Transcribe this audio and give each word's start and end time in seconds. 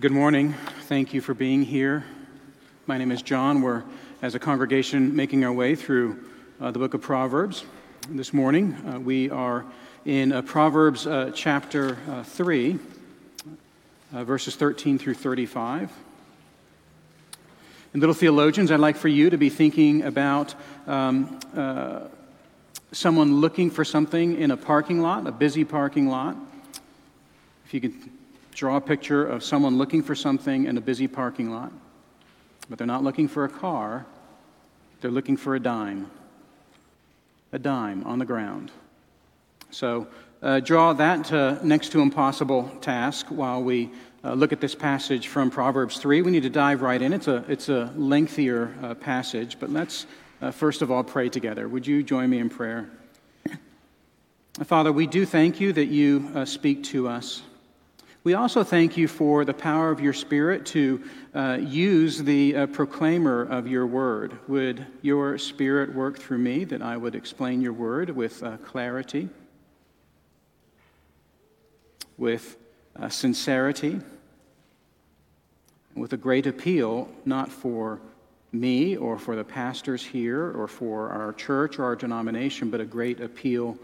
Good 0.00 0.10
morning. 0.10 0.54
Thank 0.88 1.14
you 1.14 1.20
for 1.20 1.34
being 1.34 1.62
here. 1.62 2.04
My 2.88 2.98
name 2.98 3.12
is 3.12 3.22
John. 3.22 3.62
We're, 3.62 3.84
as 4.22 4.34
a 4.34 4.40
congregation, 4.40 5.14
making 5.14 5.44
our 5.44 5.52
way 5.52 5.76
through 5.76 6.18
uh, 6.60 6.72
the 6.72 6.80
book 6.80 6.94
of 6.94 7.00
Proverbs. 7.00 7.64
This 8.08 8.32
morning, 8.32 8.74
uh, 8.88 8.98
we 8.98 9.30
are 9.30 9.64
in 10.04 10.32
uh, 10.32 10.42
Proverbs 10.42 11.06
uh, 11.06 11.30
chapter 11.32 11.96
uh, 12.10 12.24
3, 12.24 12.76
uh, 14.12 14.24
verses 14.24 14.56
13 14.56 14.98
through 14.98 15.14
35. 15.14 15.92
And 17.92 18.00
little 18.00 18.16
theologians, 18.16 18.72
I'd 18.72 18.80
like 18.80 18.96
for 18.96 19.06
you 19.06 19.30
to 19.30 19.38
be 19.38 19.48
thinking 19.48 20.02
about 20.02 20.56
um, 20.88 21.38
someone 22.90 23.40
looking 23.40 23.70
for 23.70 23.84
something 23.84 24.40
in 24.40 24.50
a 24.50 24.56
parking 24.56 25.00
lot, 25.00 25.28
a 25.28 25.32
busy 25.32 25.64
parking 25.64 26.08
lot. 26.08 26.36
If 27.64 27.74
you 27.74 27.80
could 27.80 27.94
draw 28.54 28.76
a 28.76 28.80
picture 28.80 29.26
of 29.26 29.42
someone 29.42 29.76
looking 29.76 30.02
for 30.02 30.14
something 30.14 30.66
in 30.66 30.78
a 30.78 30.80
busy 30.80 31.08
parking 31.08 31.50
lot, 31.50 31.72
but 32.68 32.78
they're 32.78 32.86
not 32.86 33.02
looking 33.02 33.28
for 33.28 33.44
a 33.44 33.48
car, 33.48 34.06
they're 35.00 35.10
looking 35.10 35.36
for 35.36 35.54
a 35.54 35.60
dime. 35.60 36.10
A 37.52 37.58
dime 37.58 38.02
on 38.04 38.18
the 38.18 38.24
ground. 38.24 38.72
So 39.70 40.08
uh, 40.42 40.60
draw 40.60 40.92
that 40.92 41.32
uh, 41.32 41.58
next 41.62 41.90
to 41.92 42.00
impossible 42.00 42.70
task 42.80 43.26
while 43.28 43.62
we 43.62 43.90
uh, 44.24 44.34
look 44.34 44.52
at 44.52 44.60
this 44.60 44.74
passage 44.74 45.28
from 45.28 45.50
Proverbs 45.50 45.98
3. 45.98 46.22
We 46.22 46.30
need 46.30 46.42
to 46.44 46.50
dive 46.50 46.82
right 46.82 47.00
in. 47.00 47.12
It's 47.12 47.28
a, 47.28 47.44
it's 47.48 47.68
a 47.68 47.92
lengthier 47.96 48.74
uh, 48.82 48.94
passage, 48.94 49.58
but 49.58 49.70
let's 49.70 50.06
uh, 50.42 50.50
first 50.50 50.82
of 50.82 50.90
all 50.90 51.02
pray 51.04 51.28
together. 51.28 51.68
Would 51.68 51.86
you 51.86 52.02
join 52.02 52.30
me 52.30 52.38
in 52.38 52.50
prayer? 52.50 52.90
Father, 54.64 54.92
we 54.92 55.06
do 55.06 55.26
thank 55.26 55.60
you 55.60 55.72
that 55.72 55.86
you 55.86 56.44
speak 56.46 56.84
to 56.84 57.08
us. 57.08 57.42
We 58.24 58.32
also 58.32 58.64
thank 58.64 58.96
you 58.96 59.06
for 59.06 59.44
the 59.44 59.52
power 59.52 59.90
of 59.90 60.00
your 60.00 60.14
Spirit 60.14 60.64
to 60.66 61.04
uh, 61.34 61.58
use 61.60 62.22
the 62.22 62.56
uh, 62.56 62.66
proclaimer 62.68 63.42
of 63.42 63.68
your 63.68 63.86
word. 63.86 64.38
Would 64.48 64.86
your 65.02 65.36
Spirit 65.36 65.94
work 65.94 66.18
through 66.18 66.38
me 66.38 66.64
that 66.64 66.80
I 66.80 66.96
would 66.96 67.14
explain 67.14 67.60
your 67.60 67.74
word 67.74 68.08
with 68.08 68.42
uh, 68.42 68.56
clarity, 68.56 69.28
with 72.16 72.56
uh, 72.96 73.10
sincerity, 73.10 74.00
with 75.94 76.14
a 76.14 76.16
great 76.16 76.46
appeal, 76.46 77.10
not 77.26 77.52
for 77.52 78.00
me 78.52 78.96
or 78.96 79.18
for 79.18 79.36
the 79.36 79.44
pastors 79.44 80.02
here 80.02 80.50
or 80.52 80.66
for 80.66 81.10
our 81.10 81.34
church 81.34 81.78
or 81.78 81.84
our 81.84 81.96
denomination, 81.96 82.70
but 82.70 82.80
a 82.80 82.86
great 82.86 83.20
appeal 83.20 83.76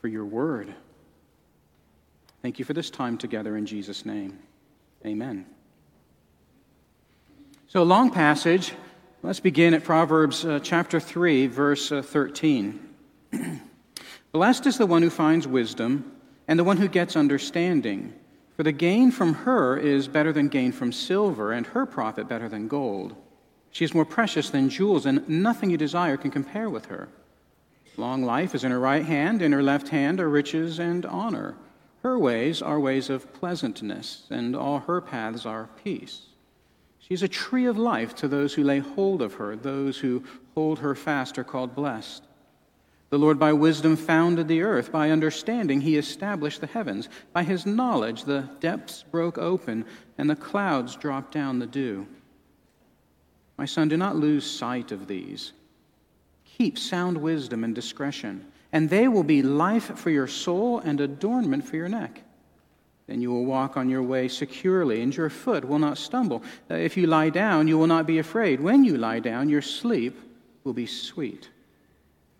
for 0.00 0.08
your 0.08 0.24
word. 0.24 0.74
Thank 2.42 2.58
you 2.58 2.64
for 2.64 2.72
this 2.72 2.90
time 2.90 3.16
together 3.16 3.56
in 3.56 3.66
Jesus' 3.66 4.04
name. 4.04 4.36
Amen. 5.06 5.46
So, 7.68 7.82
a 7.82 7.84
long 7.84 8.10
passage. 8.10 8.72
Let's 9.22 9.38
begin 9.38 9.74
at 9.74 9.84
Proverbs 9.84 10.44
uh, 10.44 10.58
chapter 10.60 10.98
3, 10.98 11.46
verse 11.46 11.92
uh, 11.92 12.02
13. 12.02 12.88
Blessed 14.32 14.66
is 14.66 14.76
the 14.76 14.86
one 14.86 15.02
who 15.02 15.10
finds 15.10 15.46
wisdom 15.46 16.12
and 16.48 16.58
the 16.58 16.64
one 16.64 16.78
who 16.78 16.88
gets 16.88 17.14
understanding. 17.14 18.12
For 18.56 18.64
the 18.64 18.72
gain 18.72 19.12
from 19.12 19.34
her 19.34 19.76
is 19.76 20.08
better 20.08 20.32
than 20.32 20.48
gain 20.48 20.72
from 20.72 20.90
silver, 20.90 21.52
and 21.52 21.64
her 21.68 21.86
profit 21.86 22.28
better 22.28 22.48
than 22.48 22.66
gold. 22.66 23.14
She 23.70 23.84
is 23.84 23.94
more 23.94 24.04
precious 24.04 24.50
than 24.50 24.68
jewels, 24.68 25.06
and 25.06 25.26
nothing 25.28 25.70
you 25.70 25.78
desire 25.78 26.16
can 26.16 26.32
compare 26.32 26.68
with 26.68 26.86
her. 26.86 27.08
Long 27.96 28.24
life 28.24 28.52
is 28.52 28.64
in 28.64 28.72
her 28.72 28.80
right 28.80 29.04
hand, 29.04 29.40
in 29.42 29.52
her 29.52 29.62
left 29.62 29.88
hand 29.88 30.20
are 30.20 30.28
riches 30.28 30.80
and 30.80 31.06
honor. 31.06 31.54
Her 32.02 32.18
ways 32.18 32.60
are 32.60 32.80
ways 32.80 33.08
of 33.10 33.32
pleasantness, 33.32 34.26
and 34.28 34.56
all 34.56 34.80
her 34.80 35.00
paths 35.00 35.46
are 35.46 35.68
peace. 35.84 36.22
She 36.98 37.14
is 37.14 37.22
a 37.22 37.28
tree 37.28 37.66
of 37.66 37.78
life 37.78 38.14
to 38.16 38.28
those 38.28 38.54
who 38.54 38.64
lay 38.64 38.80
hold 38.80 39.22
of 39.22 39.34
her. 39.34 39.54
Those 39.54 39.98
who 39.98 40.24
hold 40.54 40.80
her 40.80 40.96
fast 40.96 41.38
are 41.38 41.44
called 41.44 41.74
blessed. 41.76 42.24
The 43.10 43.18
Lord 43.18 43.38
by 43.38 43.52
wisdom 43.52 43.96
founded 43.96 44.48
the 44.48 44.62
earth. 44.62 44.90
By 44.90 45.10
understanding, 45.10 45.80
he 45.80 45.96
established 45.96 46.60
the 46.60 46.66
heavens. 46.66 47.08
By 47.32 47.44
his 47.44 47.66
knowledge, 47.66 48.24
the 48.24 48.48
depths 48.58 49.04
broke 49.04 49.38
open, 49.38 49.84
and 50.18 50.28
the 50.28 50.36
clouds 50.36 50.96
dropped 50.96 51.32
down 51.32 51.58
the 51.58 51.66
dew. 51.66 52.06
My 53.58 53.66
son, 53.66 53.88
do 53.88 53.96
not 53.96 54.16
lose 54.16 54.50
sight 54.50 54.90
of 54.90 55.06
these. 55.06 55.52
Keep 56.44 56.78
sound 56.78 57.18
wisdom 57.18 57.62
and 57.62 57.74
discretion 57.74 58.51
and 58.72 58.88
they 58.88 59.08
will 59.08 59.22
be 59.22 59.42
life 59.42 59.96
for 59.98 60.10
your 60.10 60.26
soul 60.26 60.78
and 60.78 61.00
adornment 61.00 61.64
for 61.64 61.76
your 61.76 61.88
neck. 61.88 62.22
Then 63.06 63.20
you 63.20 63.30
will 63.30 63.44
walk 63.44 63.76
on 63.76 63.90
your 63.90 64.02
way 64.02 64.28
securely, 64.28 65.02
and 65.02 65.14
your 65.14 65.28
foot 65.28 65.64
will 65.64 65.78
not 65.78 65.98
stumble. 65.98 66.42
Uh, 66.70 66.74
if 66.74 66.96
you 66.96 67.06
lie 67.06 67.30
down, 67.30 67.68
you 67.68 67.76
will 67.76 67.86
not 67.86 68.06
be 68.06 68.18
afraid. 68.18 68.60
When 68.60 68.84
you 68.84 68.96
lie 68.96 69.18
down, 69.18 69.48
your 69.48 69.62
sleep 69.62 70.18
will 70.64 70.72
be 70.72 70.86
sweet. 70.86 71.50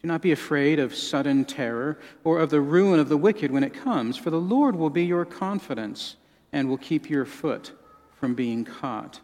Do 0.00 0.08
not 0.08 0.22
be 0.22 0.32
afraid 0.32 0.78
of 0.78 0.94
sudden 0.94 1.44
terror 1.44 1.98
or 2.24 2.40
of 2.40 2.50
the 2.50 2.60
ruin 2.60 2.98
of 2.98 3.08
the 3.08 3.16
wicked 3.16 3.50
when 3.50 3.64
it 3.64 3.74
comes, 3.74 4.16
for 4.16 4.30
the 4.30 4.40
Lord 4.40 4.74
will 4.74 4.90
be 4.90 5.04
your 5.04 5.24
confidence 5.24 6.16
and 6.52 6.68
will 6.68 6.78
keep 6.78 7.10
your 7.10 7.24
foot 7.24 7.72
from 8.18 8.34
being 8.34 8.64
caught. 8.64 9.20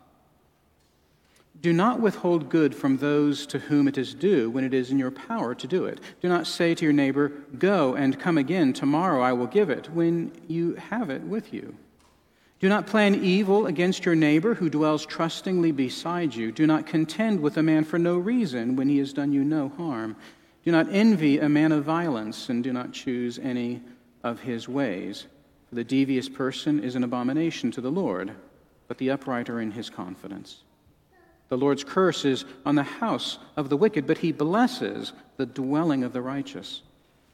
Do 1.61 1.73
not 1.73 2.01
withhold 2.01 2.51
good 2.51 2.73
from 2.73 2.99
those 2.99 3.45
to 3.47 3.59
whom 3.59 3.89
it 3.89 3.99
is 3.99 4.15
due 4.15 4.49
when 4.49 4.63
it 4.63 4.73
is 4.73 4.93
in 4.93 4.99
your 4.99 5.11
power 5.11 5.57
to 5.57 5.67
do 5.67 5.87
it. 5.87 5.99
Do 6.21 6.29
not 6.29 6.47
say 6.47 6.73
to 6.75 6.85
your 6.85 6.93
neighbor, 6.93 7.33
Go 7.59 7.97
and 7.97 8.19
come 8.19 8.39
again, 8.39 8.73
tomorrow 8.73 9.21
I 9.21 9.33
will 9.33 9.49
give 9.49 9.69
it, 9.69 9.91
when 9.91 10.31
you 10.47 10.75
have 10.75 11.11
it 11.11 11.23
with 11.23 11.53
you. 11.53 11.75
Do 12.61 12.69
not 12.69 12.87
plan 12.87 13.17
evil 13.17 13.67
against 13.67 14.05
your 14.05 14.15
neighbor 14.15 14.55
who 14.55 14.71
dwells 14.71 15.05
trustingly 15.05 15.73
beside 15.73 16.35
you. 16.35 16.53
Do 16.53 16.67
not 16.67 16.87
contend 16.87 17.41
with 17.41 17.57
a 17.57 17.63
man 17.63 17.85
for 17.85 17.99
no 17.99 18.19
reason 18.19 18.77
when 18.77 18.89
he 18.89 18.99
has 18.99 19.13
done 19.13 19.33
you 19.33 19.43
no 19.43 19.69
harm. 19.69 20.17
Do 20.65 20.71
not 20.71 20.87
envy 20.91 21.39
a 21.39 21.49
man 21.49 21.73
of 21.73 21.85
violence, 21.85 22.49
and 22.49 22.63
do 22.63 22.73
not 22.73 22.93
choose 22.93 23.39
any 23.39 23.83
of 24.23 24.41
his 24.41 24.69
ways. 24.69 25.27
For 25.69 25.75
the 25.75 25.85
devious 25.85 26.29
person 26.29 26.81
is 26.83 26.95
an 26.95 27.05
abomination 27.05 27.73
to 27.73 27.81
the 27.81 27.91
Lord, 27.91 28.33
but 28.87 28.99
the 28.99 29.11
upright 29.11 29.51
are 29.51 29.61
in 29.61 29.73
his 29.73 29.91
confidence. 29.91 30.63
The 31.49 31.57
Lord's 31.57 31.85
curse 31.85 32.25
is 32.25 32.45
on 32.67 32.75
the 32.75 32.83
house 32.83 33.39
of 33.57 33.69
the 33.69 33.77
wicked, 33.77 34.07
but 34.07 34.19
he 34.19 34.33
blesses 34.33 35.13
the 35.37 35.47
dwelling 35.47 36.05
of 36.05 36.13
the 36.13 36.21
righteous. 36.21 36.83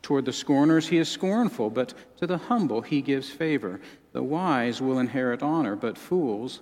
Toward 0.03 0.25
the 0.25 0.33
scorners 0.33 0.89
he 0.89 0.99
is 0.99 1.09
scornful, 1.09 1.71
but 1.71 1.95
to 2.19 2.27
the 2.27 2.39
humble 2.39 2.83
he 2.83 3.01
gives 3.01 3.31
favor. 3.31 3.81
The 4.13 4.23
wise 4.23 4.81
will 4.81 4.99
inherit 4.99 5.43
honor, 5.43 5.75
but 5.75 5.99
fools 5.99 6.61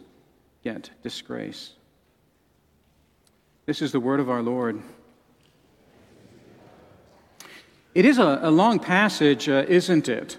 get 0.64 0.90
disgrace. 1.02 1.72
This 3.66 3.82
is 3.82 3.92
the 3.92 4.00
word 4.00 4.20
of 4.20 4.30
our 4.30 4.42
Lord. 4.42 4.80
It 7.94 8.06
is 8.06 8.18
a, 8.18 8.40
a 8.42 8.50
long 8.50 8.78
passage, 8.78 9.48
uh, 9.48 9.66
isn't 9.68 10.08
it? 10.08 10.38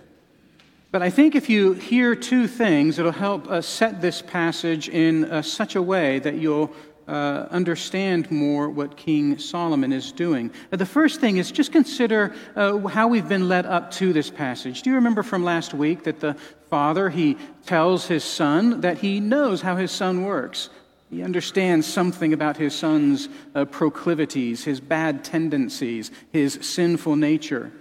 But 0.92 1.02
I 1.02 1.10
think 1.10 1.36
if 1.36 1.50
you 1.50 1.74
hear 1.74 2.16
two 2.16 2.48
things, 2.48 3.00
it'll 3.00 3.12
help 3.12 3.50
uh, 3.50 3.62
set 3.62 4.02
this 4.02 4.22
passage 4.22 4.90
in 4.90 5.26
uh, 5.26 5.42
such 5.42 5.76
a 5.76 5.82
way 5.82 6.20
that 6.20 6.36
you'll 6.36 6.74
uh, 7.08 7.48
understand 7.52 8.32
more 8.32 8.70
what 8.70 8.98
King 8.98 9.38
Solomon 9.38 9.92
is 9.92 10.12
doing. 10.12 10.52
The 10.70 10.86
first 10.86 11.20
thing 11.20 11.38
is 11.38 11.52
just 11.52 11.72
consider 11.72 12.34
uh, 12.56 12.78
how 12.88 13.08
we've 13.08 13.28
been 13.28 13.50
led 13.50 13.66
up 13.66 13.92
to 13.92 14.14
this 14.14 14.30
passage. 14.30 14.82
Do 14.82 14.90
you 14.90 14.96
remember 14.96 15.24
from 15.24 15.44
last 15.44 15.74
week 15.74 16.04
that 16.04 16.20
the 16.20 16.36
father 16.70 17.10
he 17.10 17.38
tells 17.66 18.08
his 18.08 18.24
son 18.24 18.82
that 18.82 19.00
he 19.00 19.20
knows 19.20 19.62
how 19.62 19.76
his 19.76 19.92
son 19.92 20.24
works? 20.24 20.70
He 21.10 21.22
understands 21.22 21.86
something 21.86 22.34
about 22.34 22.58
his 22.58 22.74
son's 22.74 23.30
uh, 23.54 23.66
proclivities, 23.66 24.64
his 24.64 24.80
bad 24.80 25.24
tendencies, 25.24 26.10
his 26.32 26.58
sinful 26.62 27.16
nature. 27.16 27.72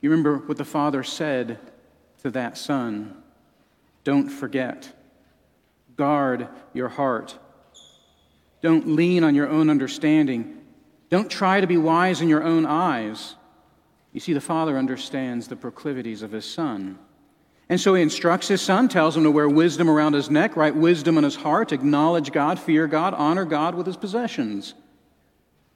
You 0.00 0.10
remember 0.10 0.38
what 0.38 0.56
the 0.56 0.64
father 0.64 1.02
said 1.02 1.58
to 2.22 2.30
that 2.30 2.56
son 2.56 3.14
Don't 4.04 4.28
forget, 4.28 4.90
guard 5.96 6.48
your 6.72 6.88
heart 6.88 7.38
don't 8.62 8.94
lean 8.94 9.24
on 9.24 9.34
your 9.34 9.48
own 9.48 9.68
understanding. 9.68 10.58
Don't 11.10 11.30
try 11.30 11.60
to 11.60 11.66
be 11.66 11.76
wise 11.76 12.20
in 12.20 12.28
your 12.28 12.42
own 12.42 12.64
eyes. 12.64 13.34
You 14.12 14.20
see, 14.20 14.32
the 14.32 14.40
father 14.40 14.78
understands 14.78 15.48
the 15.48 15.56
proclivities 15.56 16.22
of 16.22 16.32
his 16.32 16.44
son. 16.44 16.98
And 17.68 17.80
so 17.80 17.94
he 17.94 18.02
instructs 18.02 18.48
his 18.48 18.62
son, 18.62 18.88
tells 18.88 19.16
him 19.16 19.24
to 19.24 19.30
wear 19.30 19.48
wisdom 19.48 19.90
around 19.90 20.14
his 20.14 20.30
neck, 20.30 20.56
write 20.56 20.76
wisdom 20.76 21.18
in 21.18 21.24
his 21.24 21.36
heart, 21.36 21.72
acknowledge 21.72 22.30
God, 22.30 22.58
fear 22.58 22.86
God, 22.86 23.14
honor 23.14 23.44
God 23.44 23.74
with 23.74 23.86
his 23.86 23.96
possessions. 23.96 24.74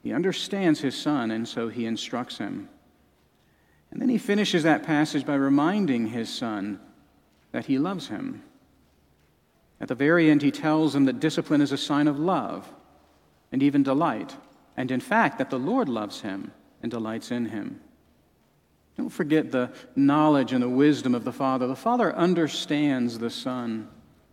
He 0.01 0.13
understands 0.13 0.79
his 0.79 0.95
son, 0.95 1.31
and 1.31 1.47
so 1.47 1.69
he 1.69 1.85
instructs 1.85 2.37
him. 2.37 2.69
And 3.91 4.01
then 4.01 4.09
he 4.09 4.17
finishes 4.17 4.63
that 4.63 4.83
passage 4.83 5.25
by 5.25 5.35
reminding 5.35 6.07
his 6.07 6.33
son 6.33 6.79
that 7.51 7.65
he 7.65 7.79
loves 7.79 8.07
him. 8.07 8.43
At 9.81 9.87
the 9.87 9.95
very 9.95 10.29
end, 10.29 10.41
he 10.41 10.51
tells 10.51 10.95
him 10.95 11.05
that 11.05 11.19
discipline 11.19 11.61
is 11.61 11.71
a 11.71 11.77
sign 11.77 12.07
of 12.07 12.19
love 12.19 12.71
and 13.51 13.63
even 13.63 13.83
delight, 13.83 14.35
and 14.75 14.91
in 14.91 14.99
fact, 14.99 15.37
that 15.37 15.49
the 15.49 15.59
Lord 15.59 15.89
loves 15.89 16.21
him 16.21 16.51
and 16.81 16.91
delights 16.91 17.31
in 17.31 17.45
him. 17.45 17.79
Don't 18.97 19.09
forget 19.09 19.51
the 19.51 19.71
knowledge 19.95 20.53
and 20.53 20.63
the 20.63 20.69
wisdom 20.69 21.13
of 21.13 21.23
the 21.23 21.31
Father. 21.31 21.67
The 21.67 21.75
Father 21.75 22.15
understands 22.15 23.19
the 23.19 23.29
Son. 23.29 23.87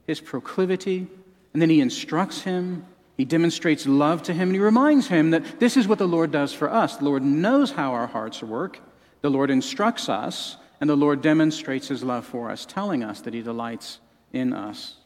his 0.07 0.21
proclivity, 0.21 1.07
and 1.53 1.63
then 1.63 1.71
he 1.71 1.81
instructs 1.81 2.43
him. 2.43 2.85
He 3.17 3.25
demonstrates 3.25 3.87
love 3.87 4.23
to 4.25 4.35
him, 4.35 4.49
and 4.49 4.57
he 4.57 4.61
reminds 4.61 5.07
him 5.07 5.31
that 5.31 5.61
this 5.61 5.77
is 5.77 5.89
what 5.89 5.99
the 5.99 6.09
Lord 6.09 6.31
does 6.31 6.53
for 6.53 6.71
us. 6.71 6.97
The 6.97 7.05
Lord 7.05 7.23
knows 7.23 7.71
how 7.71 7.93
our 7.93 8.07
hearts 8.07 8.43
work, 8.43 8.81
the 9.23 9.31
Lord 9.31 9.51
instructs 9.51 10.09
us, 10.09 10.57
and 10.81 10.91
the 10.91 10.97
Lord 10.97 11.23
demonstrates 11.23 11.89
his 11.89 12.03
love 12.03 12.27
for 12.27 12.51
us, 12.51 12.67
telling 12.67 13.03
us 13.03 13.21
that 13.23 13.35
he 13.35 13.43
delights 13.43 14.01
in 14.33 14.53
us. 14.53 14.97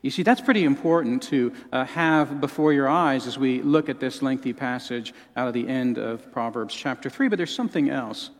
You 0.00 0.10
see, 0.10 0.22
that's 0.22 0.40
pretty 0.40 0.64
important 0.64 1.24
to 1.24 1.52
uh, 1.72 1.84
have 1.84 2.40
before 2.40 2.72
your 2.72 2.88
eyes 2.88 3.26
as 3.26 3.36
we 3.36 3.62
look 3.62 3.88
at 3.88 3.98
this 3.98 4.22
lengthy 4.22 4.52
passage 4.52 5.12
out 5.36 5.48
of 5.48 5.54
the 5.54 5.66
end 5.66 5.98
of 5.98 6.30
Proverbs 6.30 6.74
chapter 6.74 7.10
3, 7.10 7.28
but 7.28 7.36
there's 7.36 7.54
something 7.54 7.90
else. 7.90 8.30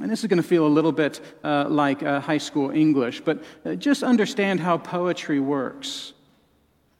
And 0.00 0.10
this 0.10 0.20
is 0.20 0.28
going 0.28 0.40
to 0.40 0.48
feel 0.48 0.66
a 0.66 0.68
little 0.68 0.92
bit 0.92 1.20
uh, 1.44 1.66
like 1.68 2.02
uh, 2.02 2.20
high 2.20 2.38
school 2.38 2.70
English, 2.70 3.20
but 3.20 3.44
uh, 3.66 3.74
just 3.74 4.02
understand 4.02 4.60
how 4.60 4.78
poetry 4.78 5.40
works. 5.40 6.14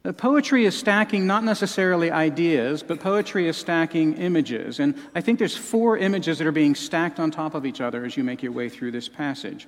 Uh, 0.04 0.12
poetry 0.12 0.66
is 0.66 0.76
stacking 0.76 1.26
not 1.26 1.42
necessarily 1.42 2.10
ideas, 2.10 2.82
but 2.82 3.00
poetry 3.00 3.48
is 3.48 3.56
stacking 3.56 4.14
images. 4.14 4.80
And 4.80 4.96
I 5.14 5.22
think 5.22 5.38
there's 5.38 5.56
four 5.56 5.96
images 5.96 6.38
that 6.38 6.46
are 6.46 6.52
being 6.52 6.74
stacked 6.74 7.18
on 7.18 7.30
top 7.30 7.54
of 7.54 7.64
each 7.64 7.80
other 7.80 8.04
as 8.04 8.16
you 8.16 8.24
make 8.24 8.42
your 8.42 8.52
way 8.52 8.68
through 8.68 8.90
this 8.90 9.08
passage. 9.08 9.66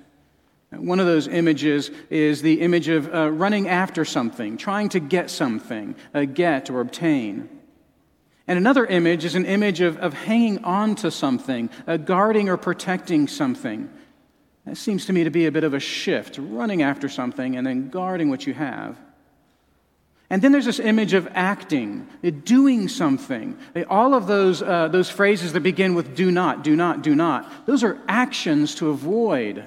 One 0.71 0.99
of 0.99 1.05
those 1.05 1.27
images 1.27 1.91
is 2.09 2.41
the 2.41 2.61
image 2.61 2.89
of 2.89 3.13
uh, 3.13 3.31
running 3.31 3.67
after 3.67 4.03
something, 4.03 4.57
trying 4.57 4.89
to 4.89 4.99
get 4.99 5.29
something, 5.29 5.95
uh, 6.13 6.25
get 6.25 6.69
or 6.69 6.81
obtain. 6.81 7.49
And 8.47 8.57
another 8.57 8.85
image 8.85 9.25
is 9.25 9.35
an 9.35 9.45
image 9.45 9.81
of, 9.81 9.97
of 9.97 10.13
hanging 10.13 10.63
on 10.63 10.95
to 10.95 11.11
something, 11.11 11.69
uh, 11.87 11.97
guarding 11.97 12.49
or 12.49 12.57
protecting 12.57 13.27
something. 13.27 13.89
That 14.65 14.77
seems 14.77 15.05
to 15.05 15.13
me 15.13 15.23
to 15.23 15.29
be 15.29 15.45
a 15.45 15.51
bit 15.51 15.63
of 15.63 15.73
a 15.73 15.79
shift, 15.79 16.37
running 16.39 16.81
after 16.81 17.09
something 17.09 17.55
and 17.55 17.65
then 17.65 17.89
guarding 17.89 18.29
what 18.29 18.45
you 18.45 18.53
have. 18.53 18.97
And 20.29 20.41
then 20.41 20.51
there's 20.51 20.65
this 20.65 20.79
image 20.79 21.13
of 21.13 21.27
acting, 21.33 22.07
uh, 22.23 22.31
doing 22.43 22.87
something. 22.87 23.57
Uh, 23.75 23.83
all 23.89 24.15
of 24.15 24.25
those, 24.27 24.61
uh, 24.61 24.87
those 24.87 25.09
phrases 25.09 25.53
that 25.53 25.61
begin 25.61 25.93
with 25.93 26.15
do 26.15 26.31
not, 26.31 26.63
do 26.63 26.75
not, 26.75 27.03
do 27.03 27.15
not, 27.15 27.67
those 27.67 27.83
are 27.83 27.99
actions 28.07 28.75
to 28.75 28.89
avoid 28.89 29.65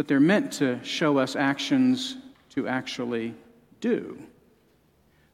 but 0.00 0.08
they're 0.08 0.18
meant 0.18 0.50
to 0.50 0.82
show 0.82 1.18
us 1.18 1.36
actions 1.36 2.16
to 2.48 2.66
actually 2.66 3.34
do. 3.82 4.18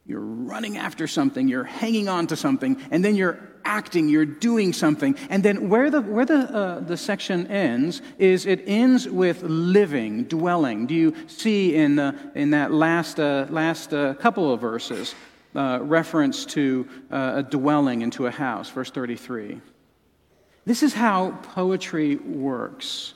You're 0.05 0.19
running 0.19 0.75
after 0.75 1.07
something, 1.07 1.47
you're 1.47 1.63
hanging 1.63 2.09
on 2.09 2.27
to 2.27 2.35
something, 2.35 2.75
and 2.91 3.01
then 3.05 3.15
you're 3.15 3.39
acting, 3.63 4.09
you're 4.09 4.25
doing 4.25 4.73
something. 4.73 5.15
And 5.29 5.41
then 5.41 5.69
where 5.69 5.89
the, 5.89 6.01
where 6.01 6.25
the, 6.25 6.53
uh, 6.53 6.79
the 6.81 6.97
section 6.97 7.47
ends 7.47 8.01
is 8.17 8.45
it 8.45 8.61
ends 8.67 9.07
with 9.07 9.41
living, 9.43 10.25
dwelling. 10.25 10.85
Do 10.85 10.95
you 10.95 11.15
see 11.27 11.73
in, 11.73 11.97
uh, 11.97 12.11
in 12.35 12.49
that 12.49 12.73
last, 12.73 13.21
uh, 13.21 13.47
last 13.49 13.93
uh, 13.93 14.15
couple 14.15 14.51
of 14.53 14.59
verses 14.59 15.15
uh, 15.55 15.79
reference 15.81 16.45
to 16.47 16.85
uh, 17.09 17.35
a 17.35 17.43
dwelling 17.43 18.01
into 18.01 18.25
a 18.25 18.31
house, 18.31 18.69
verse 18.69 18.91
33? 18.91 19.61
This 20.65 20.83
is 20.83 20.93
how 20.93 21.39
poetry 21.41 22.17
works. 22.17 23.13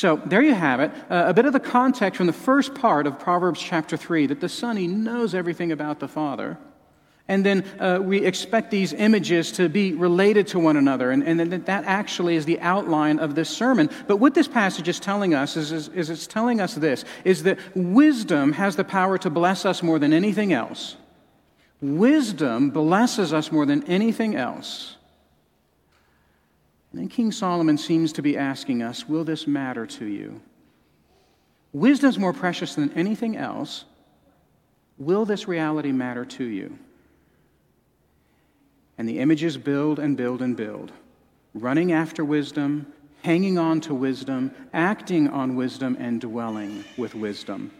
So 0.00 0.16
there 0.24 0.40
you 0.40 0.54
have 0.54 0.80
it, 0.80 0.90
uh, 1.10 1.24
a 1.26 1.34
bit 1.34 1.44
of 1.44 1.52
the 1.52 1.60
context 1.60 2.16
from 2.16 2.26
the 2.26 2.32
first 2.32 2.74
part 2.74 3.06
of 3.06 3.18
Proverbs 3.18 3.60
chapter 3.60 3.98
3 3.98 4.28
that 4.28 4.40
the 4.40 4.48
Son, 4.48 4.78
he 4.78 4.86
knows 4.86 5.34
everything 5.34 5.72
about 5.72 6.00
the 6.00 6.08
Father. 6.08 6.56
And 7.28 7.44
then 7.44 7.66
uh, 7.78 7.98
we 8.02 8.24
expect 8.24 8.70
these 8.70 8.94
images 8.94 9.52
to 9.52 9.68
be 9.68 9.92
related 9.92 10.46
to 10.48 10.58
one 10.58 10.78
another. 10.78 11.10
And, 11.10 11.22
and 11.22 11.52
that 11.52 11.84
actually 11.84 12.36
is 12.36 12.46
the 12.46 12.58
outline 12.60 13.18
of 13.18 13.34
this 13.34 13.50
sermon. 13.50 13.90
But 14.06 14.16
what 14.16 14.32
this 14.32 14.48
passage 14.48 14.88
is 14.88 14.98
telling 14.98 15.34
us 15.34 15.54
is, 15.58 15.70
is, 15.70 15.88
is 15.88 16.08
it's 16.08 16.26
telling 16.26 16.62
us 16.62 16.74
this 16.74 17.04
is 17.24 17.42
that 17.42 17.58
wisdom 17.74 18.52
has 18.54 18.76
the 18.76 18.84
power 18.84 19.18
to 19.18 19.28
bless 19.28 19.66
us 19.66 19.82
more 19.82 19.98
than 19.98 20.14
anything 20.14 20.54
else. 20.54 20.96
Wisdom 21.82 22.70
blesses 22.70 23.34
us 23.34 23.52
more 23.52 23.66
than 23.66 23.84
anything 23.84 24.34
else. 24.34 24.96
And 26.92 27.00
then 27.00 27.08
King 27.08 27.30
Solomon 27.30 27.78
seems 27.78 28.12
to 28.14 28.22
be 28.22 28.36
asking 28.36 28.82
us 28.82 29.08
Will 29.08 29.24
this 29.24 29.46
matter 29.46 29.86
to 29.86 30.04
you? 30.04 30.40
Wisdom's 31.72 32.18
more 32.18 32.32
precious 32.32 32.74
than 32.74 32.92
anything 32.94 33.36
else. 33.36 33.84
Will 34.98 35.24
this 35.24 35.46
reality 35.46 35.92
matter 35.92 36.24
to 36.24 36.44
you? 36.44 36.78
And 38.98 39.08
the 39.08 39.20
images 39.20 39.56
build 39.56 39.98
and 39.98 40.16
build 40.16 40.42
and 40.42 40.56
build, 40.56 40.92
running 41.54 41.92
after 41.92 42.24
wisdom, 42.24 42.92
hanging 43.22 43.56
on 43.56 43.80
to 43.82 43.94
wisdom, 43.94 44.50
acting 44.74 45.28
on 45.28 45.56
wisdom, 45.56 45.96
and 45.98 46.20
dwelling 46.20 46.84
with 46.98 47.14
wisdom. 47.14 47.70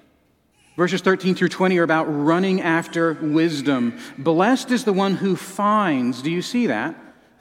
Verses 0.76 1.02
13 1.02 1.34
through 1.34 1.48
20 1.48 1.78
are 1.78 1.82
about 1.82 2.04
running 2.04 2.62
after 2.62 3.14
wisdom. 3.14 3.98
Blessed 4.16 4.70
is 4.70 4.84
the 4.84 4.92
one 4.92 5.16
who 5.16 5.36
finds. 5.36 6.22
Do 6.22 6.30
you 6.30 6.40
see 6.40 6.68
that? 6.68 6.94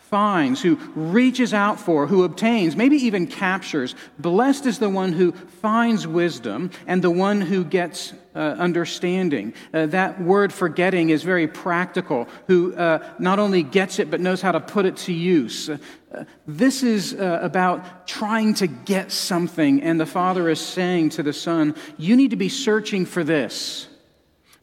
Finds, 0.09 0.61
who 0.61 0.75
reaches 0.95 1.53
out 1.53 1.79
for, 1.79 2.07
who 2.07 2.23
obtains, 2.23 2.75
maybe 2.75 2.97
even 2.97 3.27
captures. 3.27 3.93
Blessed 4.17 4.65
is 4.65 4.79
the 4.79 4.89
one 4.89 5.13
who 5.13 5.31
finds 5.31 6.07
wisdom 6.07 6.71
and 6.87 7.03
the 7.03 7.11
one 7.11 7.41
who 7.41 7.63
gets 7.63 8.13
uh, 8.33 8.39
understanding. 8.39 9.53
Uh, 9.71 9.85
that 9.87 10.19
word 10.19 10.51
for 10.51 10.67
getting 10.67 11.11
is 11.11 11.21
very 11.21 11.47
practical, 11.47 12.27
who 12.47 12.73
uh, 12.75 13.07
not 13.19 13.37
only 13.37 13.61
gets 13.61 13.99
it 13.99 14.09
but 14.09 14.19
knows 14.19 14.41
how 14.41 14.51
to 14.51 14.59
put 14.59 14.85
it 14.85 14.97
to 14.97 15.13
use. 15.13 15.69
Uh, 15.69 15.77
this 16.47 16.81
is 16.81 17.13
uh, 17.13 17.39
about 17.43 18.07
trying 18.07 18.55
to 18.55 18.65
get 18.65 19.11
something, 19.11 19.81
and 19.83 19.99
the 19.99 20.05
Father 20.07 20.49
is 20.49 20.59
saying 20.59 21.09
to 21.09 21.23
the 21.23 21.33
Son, 21.33 21.75
You 21.97 22.15
need 22.15 22.31
to 22.31 22.35
be 22.35 22.49
searching 22.49 23.05
for 23.05 23.23
this. 23.23 23.87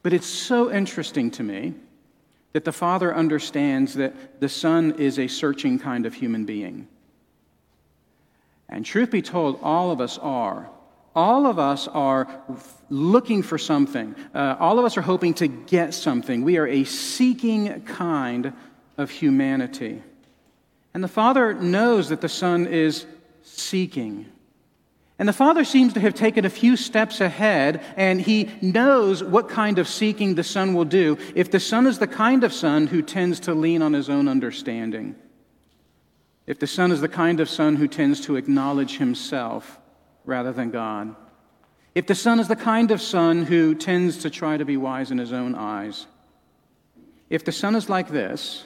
But 0.02 0.12
it's 0.12 0.26
so 0.26 0.72
interesting 0.72 1.30
to 1.32 1.42
me 1.42 1.74
that 2.56 2.64
the 2.64 2.72
Father 2.72 3.14
understands 3.14 3.92
that 3.92 4.40
the 4.40 4.48
Son 4.48 4.92
is 4.92 5.18
a 5.18 5.28
searching 5.28 5.78
kind 5.78 6.06
of 6.06 6.14
human 6.14 6.46
being. 6.46 6.88
And 8.66 8.82
truth 8.82 9.10
be 9.10 9.20
told, 9.20 9.60
all 9.62 9.90
of 9.90 10.00
us 10.00 10.16
are. 10.16 10.70
All 11.14 11.44
of 11.44 11.58
us 11.58 11.86
are 11.86 12.26
looking 12.88 13.42
for 13.42 13.58
something. 13.58 14.16
Uh, 14.34 14.56
all 14.58 14.78
of 14.78 14.86
us 14.86 14.96
are 14.96 15.02
hoping 15.02 15.34
to 15.34 15.48
get 15.48 15.92
something. 15.92 16.44
We 16.44 16.56
are 16.56 16.66
a 16.66 16.84
seeking 16.84 17.82
kind 17.82 18.54
of 18.96 19.10
humanity. 19.10 20.02
And 20.94 21.04
the 21.04 21.08
Father 21.08 21.52
knows 21.52 22.08
that 22.08 22.22
the 22.22 22.28
Son 22.30 22.66
is 22.66 23.04
seeking. 23.42 24.32
And 25.18 25.26
the 25.26 25.32
Father 25.32 25.64
seems 25.64 25.94
to 25.94 26.00
have 26.00 26.14
taken 26.14 26.44
a 26.44 26.50
few 26.50 26.76
steps 26.76 27.22
ahead, 27.22 27.82
and 27.96 28.20
he 28.20 28.50
knows 28.60 29.24
what 29.24 29.48
kind 29.48 29.78
of 29.78 29.88
seeking 29.88 30.34
the 30.34 30.44
Son 30.44 30.74
will 30.74 30.84
do 30.84 31.16
if 31.34 31.50
the 31.50 31.60
Son 31.60 31.86
is 31.86 31.98
the 31.98 32.06
kind 32.06 32.44
of 32.44 32.52
Son 32.52 32.86
who 32.86 33.00
tends 33.00 33.40
to 33.40 33.54
lean 33.54 33.80
on 33.80 33.94
his 33.94 34.10
own 34.10 34.28
understanding. 34.28 35.16
If 36.46 36.58
the 36.58 36.66
Son 36.66 36.92
is 36.92 37.00
the 37.00 37.08
kind 37.08 37.40
of 37.40 37.48
Son 37.48 37.76
who 37.76 37.88
tends 37.88 38.20
to 38.22 38.36
acknowledge 38.36 38.98
himself 38.98 39.78
rather 40.26 40.52
than 40.52 40.70
God. 40.70 41.16
If 41.94 42.06
the 42.06 42.14
Son 42.14 42.38
is 42.38 42.48
the 42.48 42.56
kind 42.56 42.90
of 42.90 43.00
Son 43.00 43.44
who 43.44 43.74
tends 43.74 44.18
to 44.18 44.30
try 44.30 44.58
to 44.58 44.66
be 44.66 44.76
wise 44.76 45.10
in 45.10 45.16
his 45.16 45.32
own 45.32 45.54
eyes. 45.54 46.06
If 47.30 47.44
the 47.44 47.52
Son 47.52 47.74
is 47.74 47.88
like 47.88 48.10
this, 48.10 48.64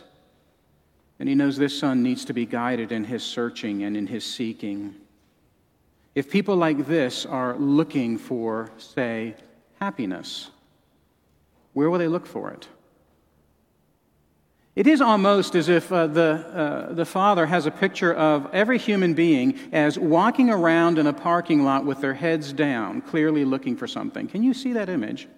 then 1.19 1.29
he 1.29 1.37
knows 1.37 1.57
this 1.57 1.79
Son 1.79 2.03
needs 2.03 2.25
to 2.25 2.33
be 2.33 2.45
guided 2.45 2.91
in 2.91 3.05
his 3.05 3.23
searching 3.23 3.85
and 3.85 3.97
in 3.97 4.09
his 4.09 4.25
seeking. 4.25 4.97
If 6.15 6.31
people 6.31 6.57
like 6.57 6.87
this 6.87 7.25
are 7.25 7.57
looking 7.57 8.19
for, 8.19 8.71
say, 8.79 9.37
happiness, 9.79 10.51
where 11.73 11.89
will 11.89 11.99
they 11.99 12.09
look 12.09 12.27
for 12.27 12.51
it? 12.51 12.67
It 14.77 14.87
is 14.87 15.01
almost 15.01 15.55
as 15.57 15.69
if 15.69 15.93
uh, 15.93 16.07
the, 16.07 16.23
uh, 16.23 16.93
the 16.95 17.05
Father 17.05 17.45
has 17.47 17.67
a 17.67 17.71
picture 17.71 18.15
of 18.15 18.49
every 18.53 18.79
human 18.79 19.15
being 19.15 19.59
as 19.73 19.99
walking 19.99 20.49
around 20.49 20.99
in 20.99 21.07
a 21.07 21.13
parking 21.13 21.65
lot 21.65 21.85
with 21.85 22.01
their 22.01 22.15
heads 22.15 22.53
down, 22.53 23.03
clearly 23.03 23.45
looking 23.45 23.77
for 23.77 23.87
something. 23.87 24.27
Can 24.27 24.43
you 24.43 24.55
see 24.55 24.73
that 24.73 24.89
image? 24.89 25.29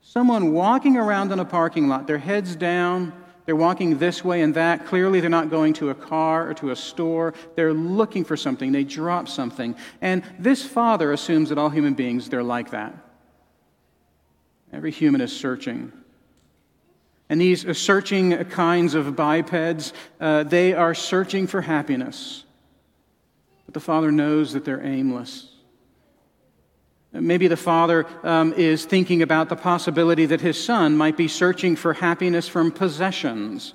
Someone 0.00 0.52
walking 0.52 0.96
around 0.96 1.32
in 1.32 1.40
a 1.40 1.44
parking 1.44 1.88
lot, 1.88 2.06
their 2.06 2.18
heads 2.18 2.54
down, 2.54 3.12
they're 3.46 3.56
walking 3.56 3.98
this 3.98 4.24
way 4.24 4.42
and 4.42 4.54
that. 4.54 4.86
Clearly, 4.86 5.20
they're 5.20 5.30
not 5.30 5.50
going 5.50 5.72
to 5.74 5.90
a 5.90 5.94
car 5.94 6.50
or 6.50 6.54
to 6.54 6.72
a 6.72 6.76
store. 6.76 7.32
They're 7.54 7.72
looking 7.72 8.24
for 8.24 8.36
something. 8.36 8.72
They 8.72 8.84
drop 8.84 9.28
something. 9.28 9.76
And 10.02 10.24
this 10.38 10.64
father 10.64 11.12
assumes 11.12 11.48
that 11.48 11.58
all 11.58 11.70
human 11.70 11.94
beings, 11.94 12.28
they're 12.28 12.42
like 12.42 12.72
that. 12.72 12.94
Every 14.72 14.90
human 14.90 15.20
is 15.20 15.34
searching. 15.34 15.92
And 17.28 17.40
these 17.40 17.78
searching 17.78 18.44
kinds 18.46 18.94
of 18.94 19.16
bipeds, 19.16 19.92
uh, 20.20 20.42
they 20.42 20.74
are 20.74 20.94
searching 20.94 21.46
for 21.46 21.60
happiness. 21.60 22.44
But 23.64 23.74
the 23.74 23.80
father 23.80 24.12
knows 24.12 24.52
that 24.52 24.64
they're 24.64 24.84
aimless. 24.84 25.50
Maybe 27.20 27.48
the 27.48 27.56
father 27.56 28.06
um, 28.22 28.52
is 28.54 28.84
thinking 28.84 29.22
about 29.22 29.48
the 29.48 29.56
possibility 29.56 30.26
that 30.26 30.40
his 30.40 30.62
son 30.62 30.96
might 30.96 31.16
be 31.16 31.28
searching 31.28 31.76
for 31.76 31.92
happiness 31.94 32.48
from 32.48 32.72
possessions. 32.72 33.74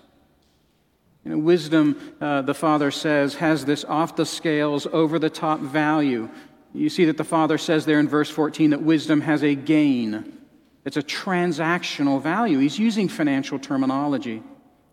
You 1.23 1.31
know, 1.31 1.37
wisdom, 1.37 2.15
uh, 2.19 2.41
the 2.41 2.53
father 2.53 2.91
says, 2.91 3.35
has 3.35 3.65
this 3.65 3.85
off 3.85 4.15
the 4.15 4.25
scales, 4.25 4.87
over 4.87 5.19
the 5.19 5.29
top 5.29 5.59
value. 5.59 6.29
You 6.73 6.89
see 6.89 7.05
that 7.05 7.17
the 7.17 7.23
Father 7.23 7.57
says 7.57 7.85
there 7.85 7.99
in 7.99 8.07
verse 8.07 8.29
14 8.29 8.69
that 8.69 8.81
wisdom 8.81 9.21
has 9.21 9.43
a 9.43 9.55
gain. 9.55 10.37
It's 10.85 10.97
a 10.97 11.03
transactional 11.03 12.21
value. 12.21 12.59
He's 12.59 12.79
using 12.79 13.07
financial 13.07 13.59
terminology. 13.59 14.41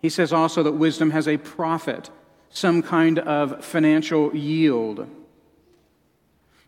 He 0.02 0.09
says 0.09 0.33
also 0.33 0.62
that 0.64 0.73
wisdom 0.73 1.11
has 1.12 1.26
a 1.28 1.37
profit, 1.38 2.11
some 2.50 2.83
kind 2.83 3.19
of 3.21 3.64
financial 3.64 4.35
yield. 4.35 5.09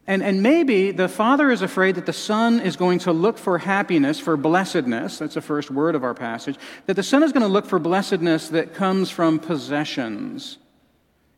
And, 0.07 0.23
and 0.23 0.43
maybe 0.43 0.91
the 0.91 1.09
father 1.09 1.51
is 1.51 1.63
afraid 1.63 1.95
that 1.95 2.07
the 2.07 2.13
son 2.13 2.61
is 2.61 2.77
going 2.77 3.01
to 3.01 3.13
look 3.13 3.39
for 3.39 3.59
happiness, 3.59 4.19
for 4.19 4.37
blessedness. 4.37 5.19
That's 5.19 5.35
the 5.35 5.41
first 5.41 5.71
word 5.71 5.95
of 5.95 6.03
our 6.03 6.15
passage. 6.15 6.57
That 6.87 6.95
the 6.95 7.03
son 7.03 7.23
is 7.23 7.33
going 7.33 7.43
to 7.43 7.49
look 7.49 7.67
for 7.67 7.79
blessedness 7.79 8.49
that 8.49 8.75
comes 8.75 9.11
from 9.11 9.39
possessions. 9.39 10.59